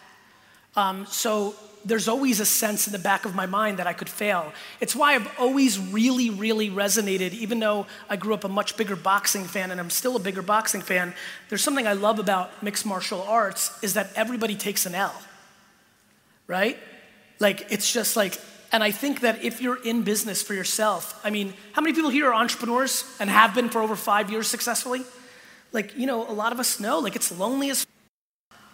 [0.74, 1.54] Um, so
[1.84, 4.52] there's always a sense in the back of my mind that I could fail.
[4.80, 8.96] It's why I've always really, really resonated, even though I grew up a much bigger
[8.96, 11.14] boxing fan and I'm still a bigger boxing fan.
[11.48, 15.14] There's something I love about mixed martial arts is that everybody takes an L,
[16.46, 16.76] right?
[17.38, 18.38] Like, it's just like,
[18.72, 22.10] and I think that if you're in business for yourself, I mean, how many people
[22.10, 25.02] here are entrepreneurs and have been for over five years successfully?
[25.72, 27.86] Like, you know, a lot of us know, like, it's lonely as.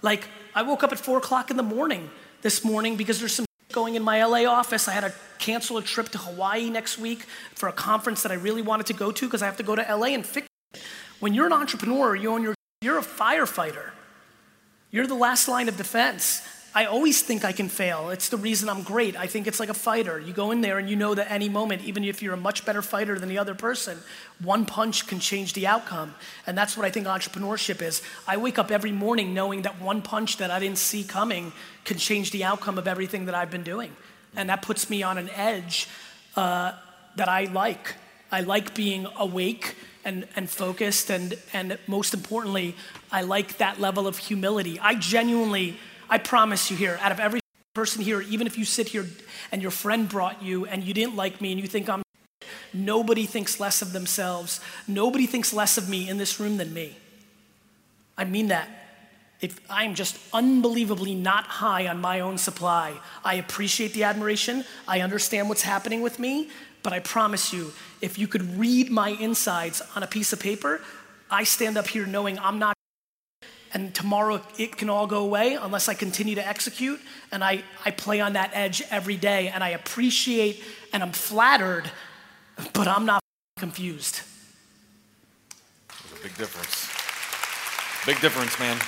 [0.02, 2.10] Like, I woke up at four o'clock in the morning
[2.46, 4.86] this morning because there's some going in my LA office.
[4.86, 7.24] I had to cancel a trip to Hawaii next week
[7.56, 9.74] for a conference that I really wanted to go to because I have to go
[9.74, 10.80] to LA and fix it.
[11.18, 13.90] When you're an entrepreneur, you own your, you're a firefighter.
[14.92, 16.40] You're the last line of defense.
[16.76, 18.10] I always think I can fail.
[18.10, 19.16] It's the reason I'm great.
[19.16, 20.20] I think it's like a fighter.
[20.20, 22.66] You go in there and you know that any moment, even if you're a much
[22.66, 23.96] better fighter than the other person,
[24.42, 26.14] one punch can change the outcome.
[26.46, 28.02] And that's what I think entrepreneurship is.
[28.28, 31.54] I wake up every morning knowing that one punch that I didn't see coming
[31.86, 33.96] can change the outcome of everything that I've been doing.
[34.36, 35.88] And that puts me on an edge
[36.36, 36.72] uh,
[37.16, 37.94] that I like.
[38.30, 42.76] I like being awake and, and focused, and, and most importantly,
[43.10, 44.78] I like that level of humility.
[44.78, 45.78] I genuinely
[46.08, 47.40] I promise you here, out of every
[47.74, 49.06] person here, even if you sit here
[49.52, 52.02] and your friend brought you and you didn't like me and you think I'm,
[52.72, 54.60] nobody thinks less of themselves.
[54.88, 56.96] Nobody thinks less of me in this room than me.
[58.16, 58.68] I mean that.
[59.42, 64.64] If I'm just unbelievably not high on my own supply, I appreciate the admiration.
[64.88, 66.48] I understand what's happening with me,
[66.82, 70.80] but I promise you, if you could read my insides on a piece of paper,
[71.30, 72.75] I stand up here knowing I'm not
[73.76, 76.98] and tomorrow it can all go away unless I continue to execute.
[77.30, 80.64] And I, I play on that edge every day and I appreciate
[80.94, 81.90] and I'm flattered,
[82.72, 83.20] but I'm not
[83.58, 84.22] confused.
[85.88, 86.88] There's a big difference.
[88.06, 88.78] Big difference, man.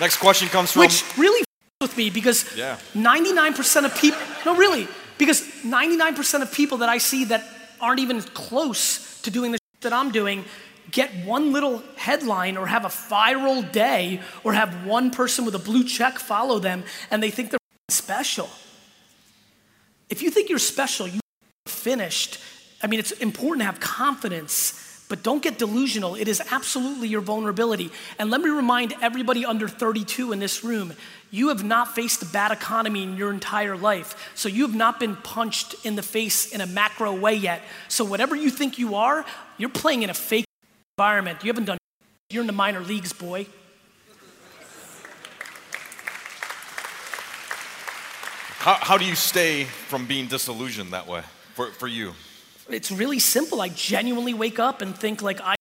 [0.00, 0.80] Next question comes from.
[0.80, 1.44] Which really
[1.82, 2.78] with me because yeah.
[2.94, 4.88] 99% of people, no, really,
[5.18, 7.44] because 99% of people that I see that
[7.78, 10.44] aren't even close to doing the that I'm doing
[10.90, 15.58] get one little headline or have a viral day or have one person with a
[15.58, 17.58] blue check follow them and they think they're
[17.88, 18.48] special.
[20.08, 21.20] If you think you're special, you're
[21.66, 22.38] finished.
[22.82, 26.14] I mean, it's important to have confidence, but don't get delusional.
[26.14, 27.90] It is absolutely your vulnerability.
[28.18, 30.92] And let me remind everybody under 32 in this room
[31.30, 34.30] you have not faced a bad economy in your entire life.
[34.34, 37.60] So you have not been punched in the face in a macro way yet.
[37.88, 39.26] So whatever you think you are,
[39.58, 40.47] you're playing in a fake
[40.98, 41.44] environment.
[41.44, 41.78] You haven't done,
[42.28, 43.46] you're in the minor leagues, boy.
[48.58, 51.22] How, how do you stay from being disillusioned that way
[51.54, 52.14] for, for you?
[52.68, 53.60] It's really simple.
[53.60, 55.54] I genuinely wake up and think like I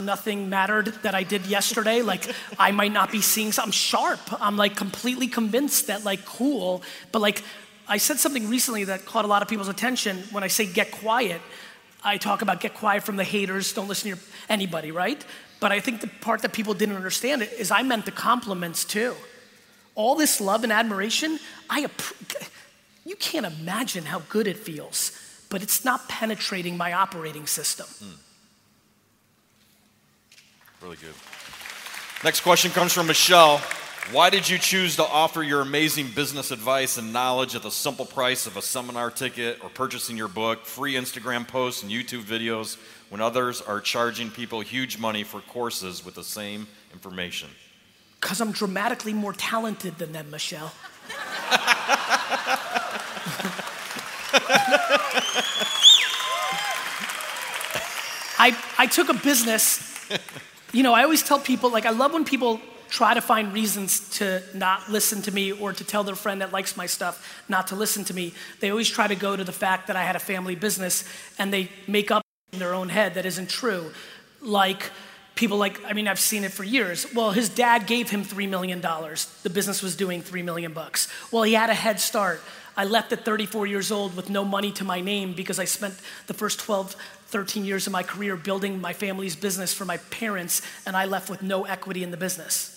[0.00, 2.02] nothing mattered that I did yesterday.
[2.02, 4.18] Like I might not be seeing something sharp.
[4.42, 7.44] I'm like completely convinced that like cool, but like
[7.86, 10.90] I said something recently that caught a lot of people's attention when I say get
[10.90, 11.40] quiet.
[12.04, 15.24] I talk about get quiet from the haters, don't listen to anybody, right?
[15.58, 18.84] But I think the part that people didn't understand it is I meant the compliments
[18.84, 19.14] too.
[19.94, 21.38] All this love and admiration,
[21.70, 21.88] I
[23.06, 25.12] you can't imagine how good it feels,
[25.48, 27.86] but it's not penetrating my operating system.
[27.86, 28.18] Mm.
[30.82, 31.14] Really good.
[32.22, 33.60] Next question comes from Michelle.
[34.12, 38.04] Why did you choose to offer your amazing business advice and knowledge at the simple
[38.04, 42.76] price of a seminar ticket or purchasing your book, free Instagram posts, and YouTube videos
[43.08, 47.48] when others are charging people huge money for courses with the same information?
[48.20, 50.74] Because I'm dramatically more talented than them, Michelle.
[58.38, 60.10] I, I took a business.
[60.74, 62.60] You know, I always tell people, like, I love when people
[62.94, 66.52] try to find reasons to not listen to me or to tell their friend that
[66.52, 68.32] likes my stuff not to listen to me.
[68.60, 71.02] They always try to go to the fact that I had a family business
[71.36, 72.22] and they make up
[72.52, 73.90] in their own head that isn't true.
[74.40, 74.92] Like,
[75.34, 77.12] people like, I mean, I've seen it for years.
[77.12, 78.80] Well, his dad gave him $3 million.
[78.80, 81.08] The business was doing 3 million bucks.
[81.32, 82.40] Well, he had a head start.
[82.76, 85.94] I left at 34 years old with no money to my name because I spent
[86.28, 86.94] the first 12,
[87.26, 91.28] 13 years of my career building my family's business for my parents, and I left
[91.28, 92.73] with no equity in the business.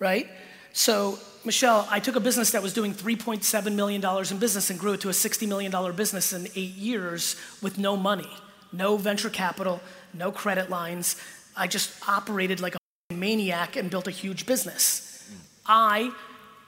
[0.00, 0.28] Right?
[0.72, 4.94] So, Michelle, I took a business that was doing $3.7 million in business and grew
[4.94, 8.28] it to a $60 million business in eight years with no money,
[8.72, 9.80] no venture capital,
[10.12, 11.16] no credit lines.
[11.56, 15.30] I just operated like a maniac and built a huge business.
[15.66, 16.10] I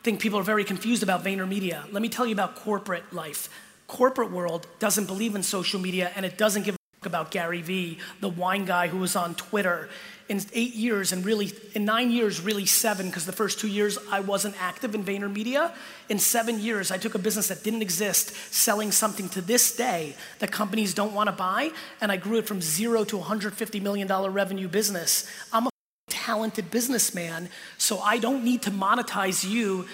[0.02, 1.92] think people are very confused about VaynerMedia.
[1.92, 3.48] Let me tell you about corporate life.
[3.88, 7.98] Corporate world doesn't believe in social media and it doesn't give a about Gary Vee,
[8.20, 9.88] the wine guy who was on Twitter.
[10.28, 13.98] In eight years, and really, in nine years, really seven, because the first two years
[14.10, 15.72] I wasn't active in VaynerMedia.
[16.08, 20.14] In seven years, I took a business that didn't exist, selling something to this day
[20.38, 21.70] that companies don't want to buy,
[22.00, 25.28] and I grew it from zero to $150 million revenue business.
[25.52, 25.70] I'm a
[26.08, 29.86] talented businessman, so I don't need to monetize you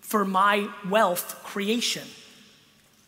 [0.00, 2.08] for my wealth creation.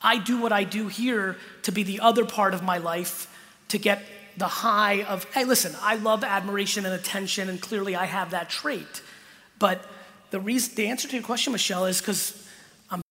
[0.03, 3.27] I do what I do here to be the other part of my life
[3.69, 4.03] to get
[4.41, 8.49] the high of, hey, listen, I love admiration and attention, and clearly I have that
[8.49, 9.03] trait.
[9.59, 9.85] But
[10.31, 12.49] the reason, the answer to your question, Michelle, is because
[12.91, 13.03] I'm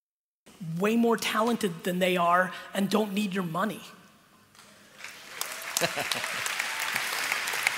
[0.79, 3.79] way more talented than they are and don't need your money.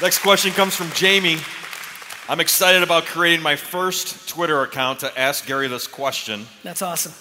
[0.01, 1.37] Next question comes from Jamie.
[2.29, 6.47] I'm excited about creating my first Twitter account to ask Gary this question.
[6.63, 7.11] That's awesome.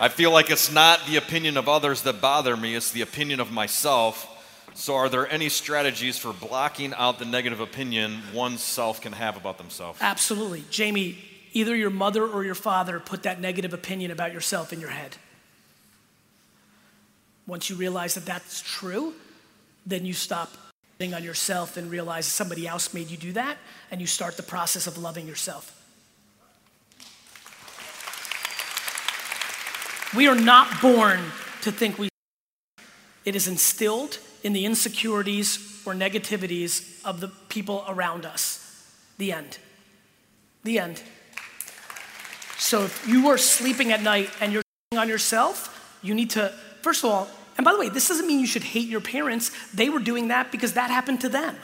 [0.00, 3.38] I feel like it's not the opinion of others that bother me, it's the opinion
[3.38, 4.32] of myself.
[4.76, 9.56] So, are there any strategies for blocking out the negative opinion oneself can have about
[9.56, 9.98] themselves?
[10.02, 10.64] Absolutely.
[10.70, 11.16] Jamie,
[11.54, 15.16] either your mother or your father put that negative opinion about yourself in your head.
[17.46, 19.14] Once you realize that that's true,
[19.86, 20.52] then you stop
[21.00, 23.56] on yourself and realize somebody else made you do that,
[23.90, 25.72] and you start the process of loving yourself.
[30.14, 31.20] We are not born
[31.62, 32.10] to think we.
[33.24, 38.62] It is instilled in the insecurities or negativities of the people around us.
[39.18, 39.58] The end.
[40.64, 41.02] The end.
[42.58, 44.62] So if you are sleeping at night and you're
[44.96, 48.40] on yourself, you need to, first of all, and by the way, this doesn't mean
[48.40, 49.50] you should hate your parents.
[49.72, 51.56] They were doing that because that happened to them.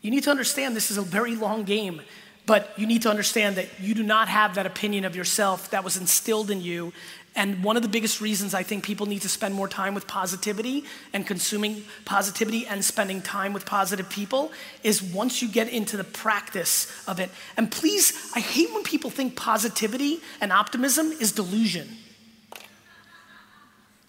[0.00, 2.02] You need to understand this is a very long game,
[2.46, 5.82] but you need to understand that you do not have that opinion of yourself that
[5.84, 6.92] was instilled in you.
[7.36, 10.06] And one of the biggest reasons I think people need to spend more time with
[10.06, 14.52] positivity and consuming positivity and spending time with positive people
[14.84, 17.30] is once you get into the practice of it.
[17.56, 21.88] And please, I hate when people think positivity and optimism is delusion.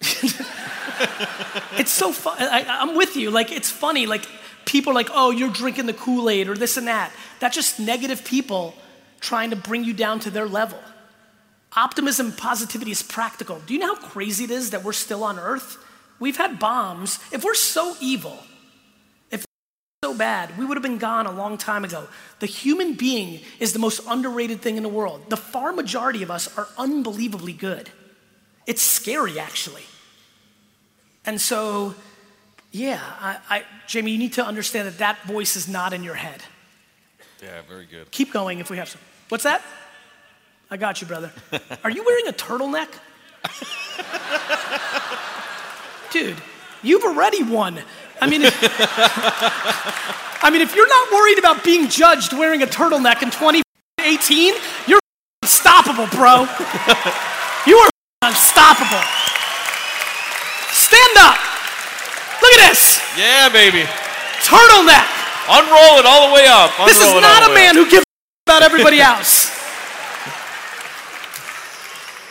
[1.78, 2.36] it's so fun.
[2.38, 3.30] I, I'm with you.
[3.32, 4.06] Like, it's funny.
[4.06, 4.26] Like,
[4.66, 7.12] people like, oh, you're drinking the Kool Aid or this and that.
[7.40, 8.74] That's just negative people
[9.20, 10.78] trying to bring you down to their level.
[11.74, 13.60] Optimism, positivity is practical.
[13.66, 15.78] Do you know how crazy it is that we're still on earth?
[16.18, 17.18] We've had bombs.
[17.32, 18.38] If we're so evil,
[19.30, 19.44] if
[20.02, 22.08] so bad, we would have been gone a long time ago.
[22.40, 25.28] The human being is the most underrated thing in the world.
[25.28, 27.90] The far majority of us are unbelievably good.
[28.66, 29.84] It's scary, actually.
[31.26, 31.94] And so,
[32.72, 36.14] yeah, I, I, Jamie, you need to understand that that voice is not in your
[36.14, 36.42] head.
[37.42, 38.10] Yeah, very good.
[38.10, 39.00] Keep going if we have some.
[39.28, 39.62] What's that?
[40.70, 41.32] I got you, brother.
[41.84, 42.88] Are you wearing a turtleneck?
[46.12, 46.36] Dude,
[46.82, 47.78] you've already won.
[48.20, 48.56] I mean, if,
[50.42, 54.54] I mean, if you're not worried about being judged wearing a turtleneck in 2018,
[54.86, 55.00] you're
[55.42, 56.46] unstoppable, bro.
[57.66, 57.90] You are
[58.22, 59.02] unstoppable.
[60.70, 61.36] Stand up.
[62.40, 63.02] Look at this.
[63.16, 63.82] Yeah, baby.
[64.44, 65.08] Turtleneck.
[65.48, 66.70] Unroll it all the way up.
[66.86, 68.04] This is Unroll it all not a man who gives
[68.46, 69.50] about everybody else.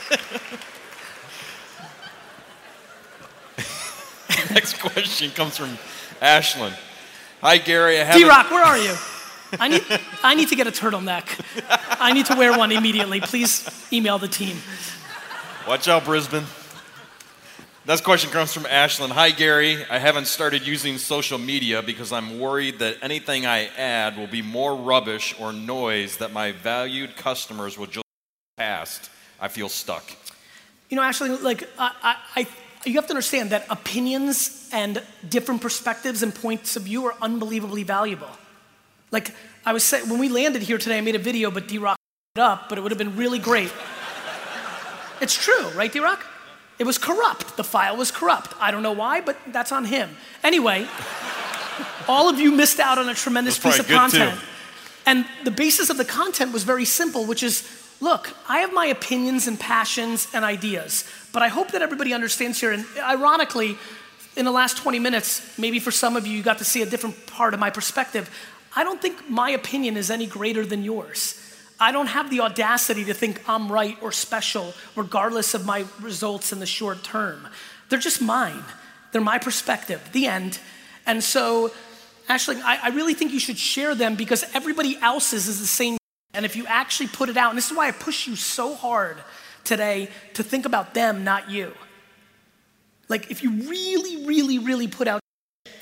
[4.52, 5.78] Next question comes from
[6.22, 6.74] Ashlyn.
[7.42, 8.00] Hi, Gary.
[8.00, 8.96] I have D Rock, where are you?
[9.60, 9.84] I need,
[10.24, 11.40] I need to get a turtleneck.
[12.00, 13.22] I need to wear one immediately.
[13.22, 14.58] Please email the team.
[15.68, 16.44] Watch out, Brisbane.
[17.88, 19.12] Next question comes from Ashlyn.
[19.12, 19.86] Hi, Gary.
[19.92, 24.42] I haven't started using social media because I'm worried that anything I add will be
[24.42, 28.04] more rubbish or noise that my valued customers will just
[28.58, 29.12] past.
[29.40, 30.04] I feel stuck.
[30.90, 32.48] You know, actually, like, I, I, I,
[32.88, 37.84] you have to understand that opinions and different perspectives and points of view are unbelievably
[37.84, 38.32] valuable.
[39.12, 39.30] Like,
[39.64, 41.98] I was saying, when we landed here today, I made a video, but D Rock
[42.36, 43.72] it up, but it would have been really great.
[45.22, 46.26] it's true, right, D Rock?
[46.78, 47.58] It was corrupt.
[47.58, 48.54] The file was corrupt.
[48.60, 50.10] I don't know why, but that's on him.
[50.44, 50.88] Anyway,
[52.08, 54.40] all of you missed out on a tremendous piece of content.
[54.40, 54.46] too.
[55.06, 57.64] And the basis of the content was very simple, which is
[58.02, 62.60] look, I have my opinions and passions and ideas, but I hope that everybody understands
[62.60, 62.72] here.
[62.72, 63.78] And ironically,
[64.36, 66.86] in the last 20 minutes, maybe for some of you, you got to see a
[66.86, 68.30] different part of my perspective.
[68.76, 71.42] I don't think my opinion is any greater than yours.
[71.80, 76.54] I don't have the audacity to think I'm right or special, regardless of my results
[76.54, 77.48] in the short term.
[77.90, 78.64] They're just mine.
[79.12, 80.60] They're my perspective, the end.
[81.06, 81.72] And so,
[82.28, 85.98] Ashley, I, I really think you should share them because everybody else's is the same.
[86.34, 88.76] And if you actually put it out, and this is why I push you so
[88.76, 89.18] hard
[89.64, 91.74] today to think about them, not you.
[93.08, 95.22] Like, if you really, really, really put out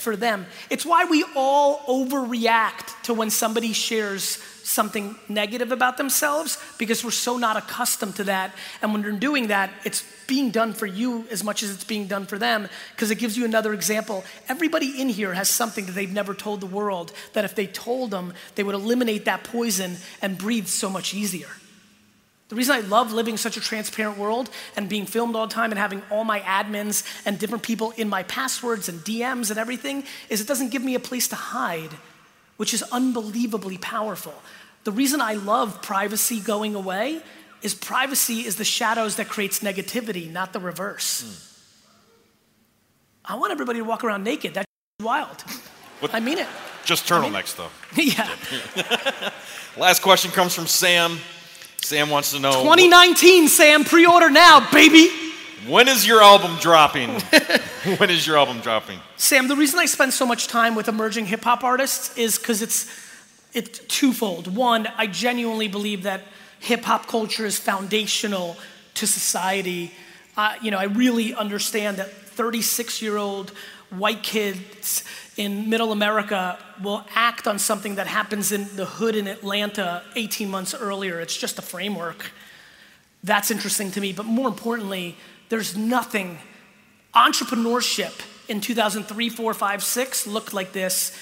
[0.03, 6.57] for them, it's why we all overreact to when somebody shares something negative about themselves
[6.77, 8.53] because we're so not accustomed to that.
[8.81, 12.07] And when they're doing that, it's being done for you as much as it's being
[12.07, 14.23] done for them because it gives you another example.
[14.47, 18.11] Everybody in here has something that they've never told the world that if they told
[18.11, 21.49] them, they would eliminate that poison and breathe so much easier.
[22.53, 25.71] The reason I love living such a transparent world and being filmed all the time
[25.71, 30.03] and having all my admins and different people in my passwords and DMs and everything
[30.29, 31.89] is it doesn't give me a place to hide,
[32.57, 34.35] which is unbelievably powerful.
[34.83, 37.23] The reason I love privacy going away
[37.63, 41.23] is privacy is the shadows that creates negativity, not the reverse.
[43.25, 43.33] Hmm.
[43.33, 44.53] I want everybody to walk around naked.
[44.53, 44.67] That's
[45.01, 45.41] wild.
[46.01, 46.47] What- I mean it.
[46.85, 47.71] Just turtlenecks, though.
[47.99, 49.31] yeah.
[49.75, 51.17] Last question comes from Sam.
[51.83, 55.09] Sam wants to know 2019, Sam, pre-order now, baby.
[55.67, 57.09] when is your album dropping?
[57.97, 58.99] when is your album dropping?
[59.17, 62.61] Sam, the reason I spend so much time with emerging hip hop artists is because
[62.61, 62.89] it's
[63.53, 64.55] it's twofold.
[64.55, 66.21] One, I genuinely believe that
[66.59, 68.55] hip hop culture is foundational
[68.95, 69.91] to society.
[70.37, 73.51] Uh, you know, I really understand that 36 year old
[73.89, 75.03] white kids
[75.37, 80.49] in middle America will act on something that happens in the hood in Atlanta 18
[80.49, 81.19] months earlier.
[81.19, 82.31] It's just a framework.
[83.23, 84.13] That's interesting to me.
[84.13, 85.15] But more importantly,
[85.49, 86.39] there's nothing
[87.15, 88.13] entrepreneurship
[88.47, 91.17] in 2003, 4, 5, 6 looked like this.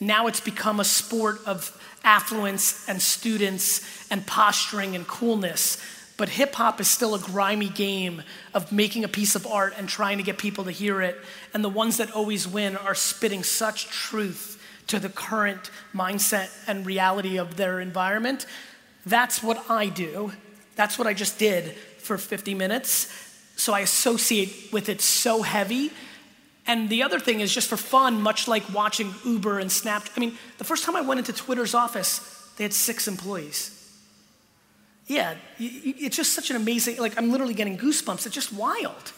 [0.00, 5.78] Now it's become a sport of affluence and students and posturing and coolness.
[6.16, 8.22] But hip hop is still a grimy game
[8.54, 11.18] of making a piece of art and trying to get people to hear it.
[11.52, 16.86] And the ones that always win are spitting such truth to the current mindset and
[16.86, 18.46] reality of their environment.
[19.04, 20.32] That's what I do.
[20.74, 23.12] That's what I just did for 50 minutes.
[23.56, 25.90] So I associate with it so heavy.
[26.66, 30.08] And the other thing is just for fun, much like watching Uber and Snap.
[30.16, 32.20] I mean, the first time I went into Twitter's office,
[32.56, 33.75] they had six employees.
[35.06, 38.26] Yeah, it's just such an amazing, like, I'm literally getting goosebumps.
[38.26, 39.12] It's just wild.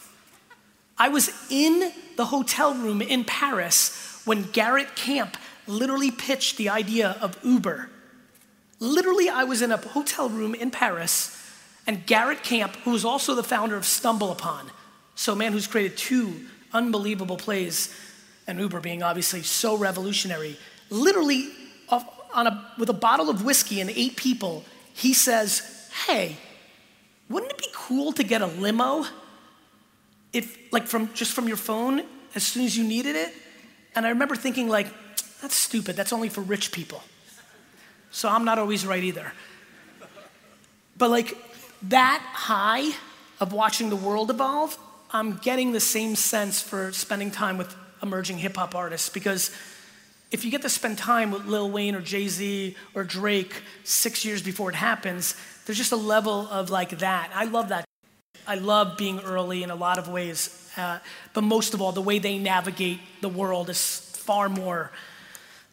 [0.99, 5.37] I was in the hotel room in Paris when Garrett Camp
[5.67, 7.89] literally pitched the idea of Uber.
[8.81, 11.35] Literally, I was in a hotel room in Paris,
[11.87, 14.71] and Garrett Camp, who is also the founder of Stumble Upon,
[15.15, 16.35] so a man who's created two
[16.73, 17.95] unbelievable plays,
[18.47, 20.59] and Uber being obviously so revolutionary,
[20.91, 21.49] literally
[21.89, 26.37] off- on a, with a bottle of whiskey and eight people, he says, "Hey,
[27.29, 29.05] wouldn't it be cool to get a limo
[30.33, 32.03] if like from just from your phone
[32.35, 33.33] as soon as you needed it?
[33.95, 34.87] And i remember thinking like
[35.41, 35.97] that's stupid.
[35.97, 37.03] That's only for rich people.
[38.11, 39.33] So i'm not always right either.
[40.97, 41.37] But like
[41.89, 42.91] that high
[43.41, 44.77] of watching the world evolve
[45.11, 49.09] i'm getting the same sense for spending time with emerging hip-hop artists.
[49.09, 49.51] Because
[50.31, 54.25] if you get to spend time with Lil Wayne or Jay Z or Drake six
[54.25, 55.35] years before it happens,
[55.69, 57.31] there's just a level of like that.
[57.35, 57.85] I love that.
[58.47, 60.67] I love being early in a lot of ways.
[60.79, 60.99] Uh,
[61.35, 64.91] but most of all, the way they navigate the world is far more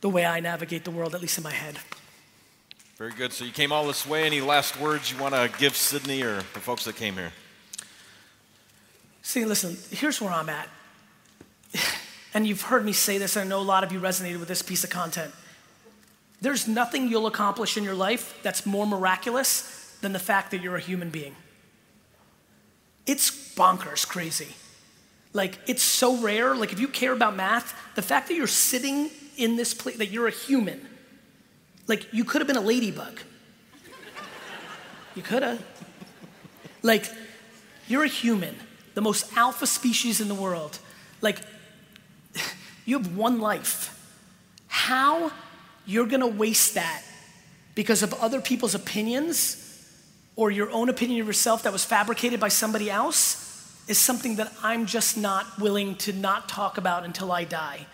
[0.01, 1.79] the way I navigate the world, at least in my head.
[2.97, 3.31] Very good.
[3.31, 4.25] So you came all this way.
[4.25, 7.31] Any last words you want to give Sydney or the folks that came here?
[9.21, 10.67] See, listen, here's where I'm at.
[12.33, 14.49] And you've heard me say this, and I know a lot of you resonated with
[14.49, 15.33] this piece of content.
[16.41, 20.75] There's nothing you'll accomplish in your life that's more miraculous than the fact that you're
[20.75, 21.35] a human being.
[23.05, 24.55] It's bonkers crazy.
[25.33, 26.55] Like, it's so rare.
[26.55, 30.07] Like, if you care about math, the fact that you're sitting in this place, that
[30.07, 30.87] you're a human,
[31.87, 33.19] like, you could have been a ladybug.
[35.13, 35.63] You could have.
[36.81, 37.09] Like,
[37.87, 38.55] you're a human,
[38.93, 40.79] the most alpha species in the world.
[41.21, 41.39] Like,
[42.85, 43.91] you have one life.
[44.67, 45.31] How
[45.85, 47.03] you're gonna waste that
[47.75, 49.64] because of other people's opinions
[50.35, 53.41] or your own opinion of yourself that was fabricated by somebody else
[53.87, 57.85] is something that I'm just not willing to not talk about until I die.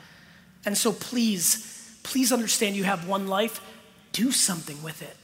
[0.65, 3.61] And so please, please understand you have one life.
[4.13, 5.15] Do something with it.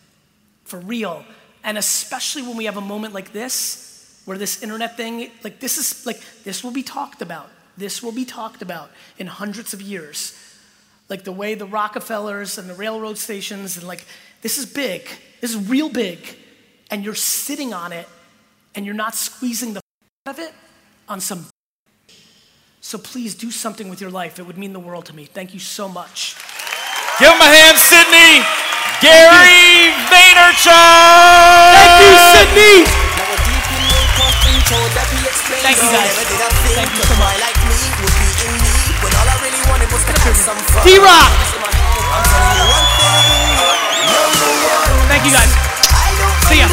[0.66, 1.26] For real.
[1.64, 5.78] And especially when we have a moment like this, where this internet thing, like this
[5.78, 7.50] is like this will be talked about.
[7.78, 10.38] This will be talked about in hundreds of years.
[11.10, 14.06] Like the way the Rockefellers and the railroad stations and like
[14.42, 15.08] this is big.
[15.40, 16.20] This is real big.
[16.90, 18.08] And you're sitting on it
[18.76, 19.82] and you're not squeezing the
[20.26, 20.54] out of it
[21.08, 21.48] on some
[22.88, 24.40] so please do something with your life.
[24.40, 25.26] It would mean the world to me.
[25.26, 26.40] Thank you so much.
[27.20, 28.40] Give him a hand, Sydney.
[29.04, 30.72] Gary Vaynerchuk.
[31.76, 32.88] Thank you, Sydney.
[35.68, 36.16] Thank you, guys.
[36.16, 37.36] Thank you so much.
[40.86, 41.32] D Rock.
[45.12, 45.67] Thank you, guys.
[46.46, 46.68] See ya.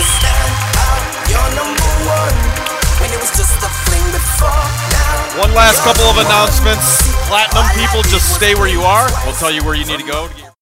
[5.40, 7.02] One last couple of announcements.
[7.26, 9.08] Platinum people, just stay where you are.
[9.24, 10.28] We'll tell you where you need to go.
[10.28, 10.53] to